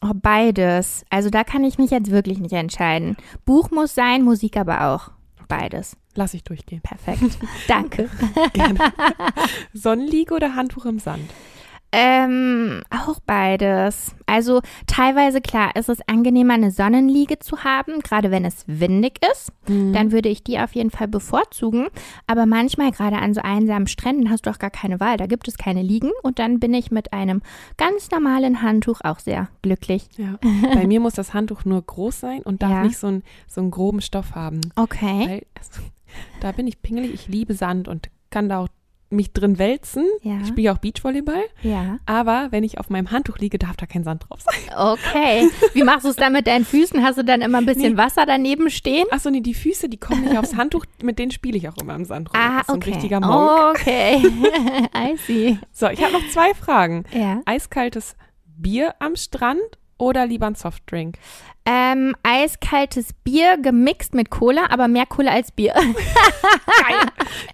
Oh, 0.00 0.12
beides. 0.14 1.04
Also 1.10 1.30
da 1.30 1.44
kann 1.44 1.62
ich 1.64 1.78
mich 1.78 1.90
jetzt 1.90 2.10
wirklich 2.10 2.40
nicht 2.40 2.52
entscheiden. 2.52 3.16
Buch 3.44 3.70
muss 3.70 3.94
sein, 3.94 4.22
Musik 4.22 4.56
aber 4.56 4.88
auch. 4.88 5.10
Beides. 5.48 5.96
Lass 6.14 6.34
ich 6.34 6.44
durchgehen. 6.44 6.80
Perfekt. 6.82 7.38
Danke. 7.68 8.08
Gerne. 8.52 8.78
Sonnenliege 9.72 10.34
oder 10.34 10.56
Handtuch 10.56 10.86
im 10.86 10.98
Sand? 10.98 11.30
Ähm, 11.94 12.80
auch 12.88 13.20
beides. 13.26 14.14
Also 14.24 14.62
teilweise 14.86 15.42
klar, 15.42 15.76
ist 15.76 15.90
es 15.90 15.98
angenehmer, 16.08 16.54
eine 16.54 16.70
Sonnenliege 16.70 17.38
zu 17.38 17.64
haben, 17.64 18.00
gerade 18.00 18.30
wenn 18.30 18.46
es 18.46 18.64
windig 18.66 19.20
ist. 19.30 19.52
Mhm. 19.68 19.92
Dann 19.92 20.10
würde 20.10 20.30
ich 20.30 20.42
die 20.42 20.58
auf 20.58 20.74
jeden 20.74 20.90
Fall 20.90 21.08
bevorzugen. 21.08 21.88
Aber 22.26 22.46
manchmal, 22.46 22.92
gerade 22.92 23.16
an 23.18 23.34
so 23.34 23.42
einsamen 23.42 23.86
Stränden, 23.88 24.30
hast 24.30 24.46
du 24.46 24.50
auch 24.50 24.58
gar 24.58 24.70
keine 24.70 25.00
Wahl. 25.00 25.18
Da 25.18 25.26
gibt 25.26 25.48
es 25.48 25.58
keine 25.58 25.82
Liegen. 25.82 26.10
Und 26.22 26.38
dann 26.38 26.60
bin 26.60 26.72
ich 26.72 26.90
mit 26.90 27.12
einem 27.12 27.42
ganz 27.76 28.10
normalen 28.10 28.62
Handtuch 28.62 29.00
auch 29.04 29.18
sehr 29.18 29.48
glücklich. 29.60 30.08
Ja. 30.16 30.38
Bei 30.74 30.86
mir 30.86 30.98
muss 31.00 31.12
das 31.14 31.34
Handtuch 31.34 31.66
nur 31.66 31.82
groß 31.82 32.20
sein 32.20 32.40
und 32.42 32.62
darf 32.62 32.70
Ja. 32.70 32.84
nicht 32.84 32.96
so, 32.98 33.08
ein, 33.08 33.22
so 33.46 33.60
einen 33.60 33.70
groben 33.70 34.00
Stoff 34.00 34.34
haben. 34.34 34.62
Okay. 34.76 35.26
Weil 35.28 35.46
also, 35.58 35.82
da 36.40 36.52
bin 36.52 36.66
ich 36.66 36.80
pingelig. 36.80 37.12
Ich 37.12 37.28
liebe 37.28 37.52
Sand 37.52 37.86
und 37.86 38.08
kann 38.30 38.48
da 38.48 38.60
auch 38.60 38.68
mich 39.12 39.32
drin 39.32 39.58
wälzen. 39.58 40.06
Ja. 40.22 40.38
Ich 40.42 40.48
spiele 40.48 40.72
auch 40.72 40.78
Beachvolleyball. 40.78 41.42
Ja. 41.62 41.98
Aber 42.06 42.48
wenn 42.50 42.64
ich 42.64 42.78
auf 42.78 42.90
meinem 42.90 43.10
Handtuch 43.10 43.38
liege, 43.38 43.58
darf 43.58 43.76
da 43.76 43.86
kein 43.86 44.04
Sand 44.04 44.24
drauf 44.28 44.40
sein. 44.40 44.76
Okay. 44.76 45.48
Wie 45.74 45.82
machst 45.82 46.04
du 46.04 46.10
es 46.10 46.16
dann 46.16 46.32
mit 46.32 46.46
deinen 46.46 46.64
Füßen? 46.64 47.02
Hast 47.04 47.18
du 47.18 47.24
dann 47.24 47.40
immer 47.42 47.58
ein 47.58 47.66
bisschen 47.66 47.92
Nee. 47.92 47.98
Wasser 47.98 48.26
daneben 48.26 48.70
stehen? 48.70 49.06
Achso, 49.10 49.30
nee, 49.30 49.40
die 49.40 49.54
Füße, 49.54 49.88
die 49.88 49.98
kommen 49.98 50.22
nicht 50.22 50.36
aufs 50.38 50.56
Handtuch. 50.56 50.84
Mit 51.02 51.18
denen 51.18 51.30
spiele 51.30 51.56
ich 51.56 51.68
auch 51.68 51.76
immer 51.78 51.94
im 51.94 52.04
Sand 52.04 52.32
rum. 52.32 52.40
Ah, 52.40 52.48
das 52.50 52.60
ist 52.62 52.66
so 52.68 52.72
ein 52.74 52.78
okay. 52.78 52.90
richtiger 52.92 53.20
Monk. 53.20 53.78
Okay. 53.78 54.22
I 54.96 55.16
see. 55.16 55.58
So, 55.72 55.88
ich 55.88 56.02
habe 56.02 56.12
noch 56.12 56.28
zwei 56.30 56.54
Fragen. 56.54 57.04
Ja. 57.12 57.40
Eiskaltes 57.44 58.16
Bier 58.44 58.94
am 59.00 59.16
Strand 59.16 59.60
oder 60.02 60.26
lieber 60.26 60.46
ein 60.46 60.54
Softdrink? 60.54 61.16
Ähm, 61.64 62.16
eiskaltes 62.24 63.12
Bier 63.12 63.56
gemixt 63.56 64.14
mit 64.14 64.30
Cola, 64.30 64.66
aber 64.70 64.88
mehr 64.88 65.06
Cola 65.06 65.30
als 65.30 65.52
Bier. 65.52 65.74
Geil. 65.74 67.06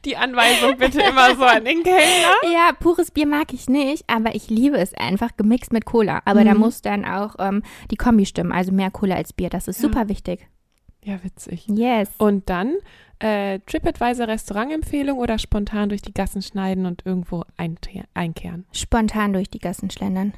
Die 0.04 0.16
Anweisung 0.16 0.78
bitte 0.78 1.00
immer 1.02 1.34
so 1.36 1.44
an 1.44 1.64
den 1.64 1.82
Kellner. 1.82 2.34
ja, 2.52 2.72
pures 2.80 3.10
Bier 3.10 3.26
mag 3.26 3.52
ich 3.52 3.68
nicht, 3.68 4.04
aber 4.08 4.34
ich 4.34 4.48
liebe 4.48 4.78
es 4.78 4.94
einfach 4.94 5.36
gemixt 5.36 5.72
mit 5.72 5.84
Cola. 5.84 6.22
Aber 6.24 6.42
da 6.44 6.54
Mhm. 6.54 6.60
muss 6.60 6.80
dann 6.80 7.04
auch 7.04 7.34
ähm, 7.38 7.62
die 7.90 7.96
Kombi 7.96 8.24
stimmen, 8.24 8.52
also 8.52 8.72
mehr 8.72 8.90
Cola 8.90 9.16
als 9.16 9.32
Bier. 9.34 9.50
Das 9.50 9.68
ist 9.68 9.82
Ja. 9.82 9.88
super 9.88 10.08
wichtig. 10.08 10.48
Ja, 11.04 11.22
witzig. 11.22 11.66
Yes. 11.68 12.08
Und 12.18 12.48
dann 12.48 12.76
äh, 13.20 13.58
TripAdvisor 13.66 14.28
Restaurantempfehlung 14.28 15.18
oder 15.18 15.38
spontan 15.38 15.88
durch 15.88 16.02
die 16.02 16.14
Gassen 16.14 16.40
schneiden 16.40 16.86
und 16.86 17.04
irgendwo 17.04 17.44
einkehren. 18.14 18.64
Spontan 18.72 19.32
durch 19.32 19.50
die 19.50 19.58
Gassen 19.58 19.90
schlendern. 19.90 20.32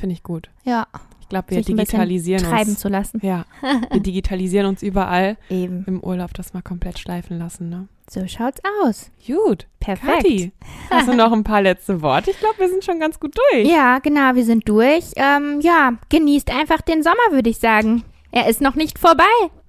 Finde 0.00 0.14
ich 0.14 0.22
gut. 0.22 0.48
Ja, 0.64 0.86
Ich 1.20 1.28
glaube, 1.28 1.50
wir 1.50 1.58
sich 1.58 1.66
digitalisieren 1.66 2.42
treiben 2.44 2.70
uns. 2.70 2.80
zu 2.80 2.88
lassen. 2.88 3.20
Ja, 3.22 3.44
wir 3.90 4.00
digitalisieren 4.00 4.66
uns 4.66 4.82
überall 4.82 5.36
Eben. 5.50 5.84
im 5.86 6.00
Urlaub, 6.02 6.32
das 6.34 6.54
mal 6.54 6.62
komplett 6.62 6.98
schleifen 6.98 7.38
lassen. 7.38 7.68
Ne? 7.68 7.86
So 8.08 8.26
schaut's 8.26 8.60
aus. 8.82 9.10
Gut. 9.26 9.66
Perfekt. 9.78 10.22
Kathi, 10.22 10.52
hast 10.90 11.08
du 11.08 11.14
noch 11.14 11.32
ein 11.32 11.44
paar 11.44 11.62
letzte 11.62 12.02
Worte? 12.02 12.30
Ich 12.32 12.38
glaube, 12.40 12.58
wir 12.58 12.68
sind 12.68 12.82
schon 12.84 12.98
ganz 12.98 13.20
gut 13.20 13.36
durch. 13.52 13.68
Ja, 13.68 13.98
genau, 14.00 14.34
wir 14.34 14.44
sind 14.44 14.68
durch. 14.68 15.12
Ähm, 15.16 15.60
ja, 15.60 15.92
genießt 16.08 16.50
einfach 16.50 16.80
den 16.80 17.02
Sommer, 17.02 17.30
würde 17.30 17.50
ich 17.50 17.58
sagen. 17.58 18.02
Er 18.32 18.48
ist 18.48 18.60
noch 18.60 18.74
nicht 18.74 18.98
vorbei. 18.98 19.24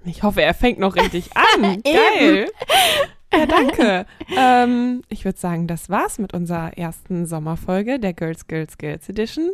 Ich 0.06 0.24
hoffe, 0.24 0.41
er 0.41 0.54
fängt 0.54 0.80
noch 0.80 0.96
richtig 0.96 1.30
an. 1.36 1.82
Geil. 1.84 2.50
Ja, 3.34 3.46
danke. 3.46 4.06
ähm, 4.36 5.04
ich 5.10 5.24
würde 5.26 5.38
sagen, 5.39 5.67
das 5.67 5.89
war's 5.89 6.17
mit 6.20 6.34
unserer 6.34 6.78
ersten 6.78 7.26
Sommerfolge 7.28 8.00
der 8.00 8.13
Girls, 8.13 8.48
Girls, 8.48 8.78
Girls 8.78 9.08
Edition 9.08 9.52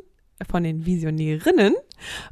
von 0.49 0.63
den 0.63 0.85
Visionärinnen. 0.85 1.75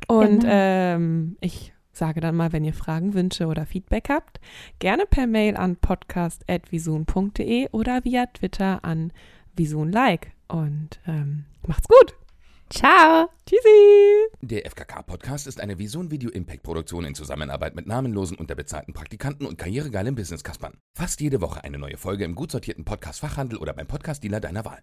Und 0.08 0.41
Genau. 0.41 0.54
ähm, 0.54 1.38
ich 1.41 1.74
sage 1.91 2.20
dann 2.22 2.36
mal, 2.36 2.52
wenn 2.52 2.65
ihr 2.65 2.74
Fragen, 2.74 3.13
Wünsche 3.13 3.48
oder 3.48 3.65
Feedback 3.65 4.10
habt, 4.10 4.39
gerne 4.80 5.06
per 5.10 5.28
Mail 5.28 5.56
an 5.56 5.78
podcast.visun.de 5.78 7.70
oder 7.72 8.04
via 8.04 8.26
Twitter 8.28 8.84
an 8.84 9.13
visunlike. 9.56 10.32
Und 10.48 11.00
ähm, 11.08 11.46
macht's 11.65 11.88
gut. 11.88 12.15
Ciao. 12.70 13.30
Tschüssi. 13.46 14.28
Der 14.41 14.65
FKK-Podcast 14.65 15.46
ist 15.48 15.62
eine 15.62 15.78
Vision 15.78 16.10
Video 16.12 16.32
Impact 16.32 16.63
Produktion 16.63 17.06
in 17.06 17.13
Zusammenarbeit 17.15 17.76
mit 17.76 17.86
namenlosen, 17.88 18.38
unterbezahlten 18.38 18.94
Praktikanten 18.94 19.46
und 19.46 19.58
karrieregeilen 19.58 20.15
Business-Kaspern. 20.15 20.74
Fast 20.98 21.22
jede 21.22 21.41
Woche 21.41 21.63
eine 21.63 21.78
neue 21.78 21.98
Folge 21.98 22.24
im 22.26 22.34
gut 22.36 22.52
sortierten 22.52 22.84
Podcast-Fachhandel 22.84 23.60
oder 23.60 23.74
beim 23.74 23.88
Podcast-Dealer 23.88 24.39
deiner 24.39 24.65
Wahl. 24.65 24.80